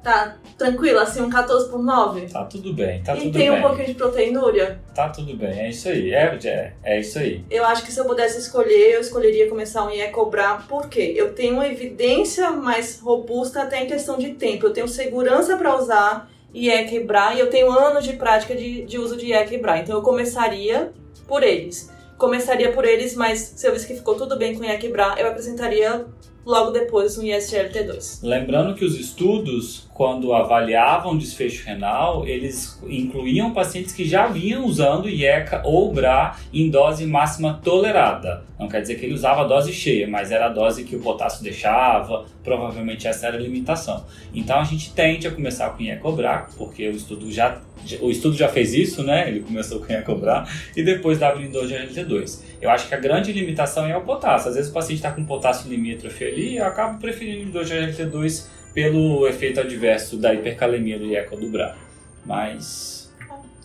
[0.03, 2.27] Tá tranquilo, assim, um 14 por 9?
[2.27, 3.41] Tá tudo bem, tá e tudo bem.
[3.41, 4.79] E tem um pouquinho de proteinúria?
[4.93, 6.13] Tá tudo bem, é isso aí.
[6.13, 7.43] É, é, é isso aí.
[7.49, 11.13] Eu acho que se eu pudesse escolher, eu escolheria começar um IE cobrar, por quê?
[11.17, 14.67] Eu tenho uma evidência mais robusta até em questão de tempo.
[14.67, 17.05] Eu tenho segurança para usar IEC
[17.35, 20.91] e eu tenho anos de prática de, de uso de IEC e então eu começaria
[21.27, 21.91] por eles.
[22.17, 25.27] Começaria por eles, mas se eu visse que ficou tudo bem com IEC e eu
[25.27, 26.05] acrescentaria
[26.45, 28.19] logo depois um ISGLT2.
[28.23, 35.09] Lembrando que os estudos, quando avaliavam desfecho renal, eles incluíam pacientes que já vinham usando
[35.09, 38.43] IECA ou BRA em dose máxima tolerada.
[38.59, 40.99] Não quer dizer que ele usava a dose cheia, mas era a dose que o
[40.99, 44.05] potássio deixava, provavelmente essa era a limitação.
[44.35, 47.59] Então a gente tende a começar com Iecobrar, porque o estudo já
[48.01, 49.27] o estudo já fez isso, né?
[49.27, 52.43] Ele começou com Iecobrar e depois dava indor de GLT2.
[52.61, 54.49] Eu acho que a grande limitação é o potássio.
[54.49, 58.57] Às vezes o paciente está com potássio limítrofe ali e eu preferindo indor de GLT2
[58.77, 61.75] pelo efeito adverso da hipercalemia do Iecodubrar.
[62.23, 63.11] Mas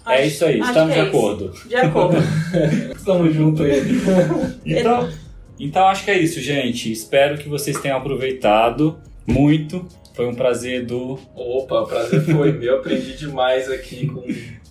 [0.06, 1.52] é acho, é isso aí, estamos de é acordo.
[1.68, 2.16] De acordo.
[2.96, 3.82] estamos juntos aí.
[4.64, 5.12] Então,
[5.60, 6.90] então acho que é isso, gente.
[6.90, 9.86] Espero que vocês tenham aproveitado muito.
[10.14, 11.18] Foi um prazer do.
[11.34, 12.78] Opa, o prazer foi meu.
[12.78, 14.24] Aprendi demais aqui com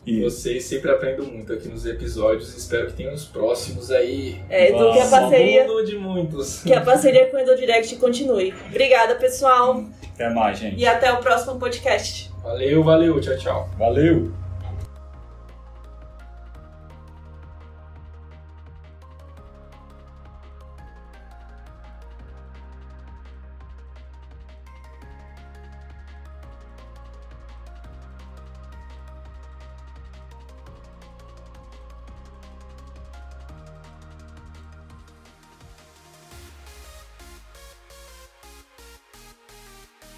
[0.05, 0.65] vocês.
[0.65, 2.55] Sempre aprendo muito aqui nos episódios.
[2.57, 4.41] Espero que tenham os próximos aí.
[4.49, 5.83] É, então que a parceria.
[5.83, 6.63] de muitos.
[6.63, 8.53] Que a parceria com o Edu Direct continue.
[8.69, 9.83] Obrigada, pessoal.
[10.13, 10.79] Até mais, gente.
[10.79, 12.31] E até o próximo podcast.
[12.43, 13.19] Valeu, valeu.
[13.21, 13.69] Tchau, tchau.
[13.77, 14.40] Valeu.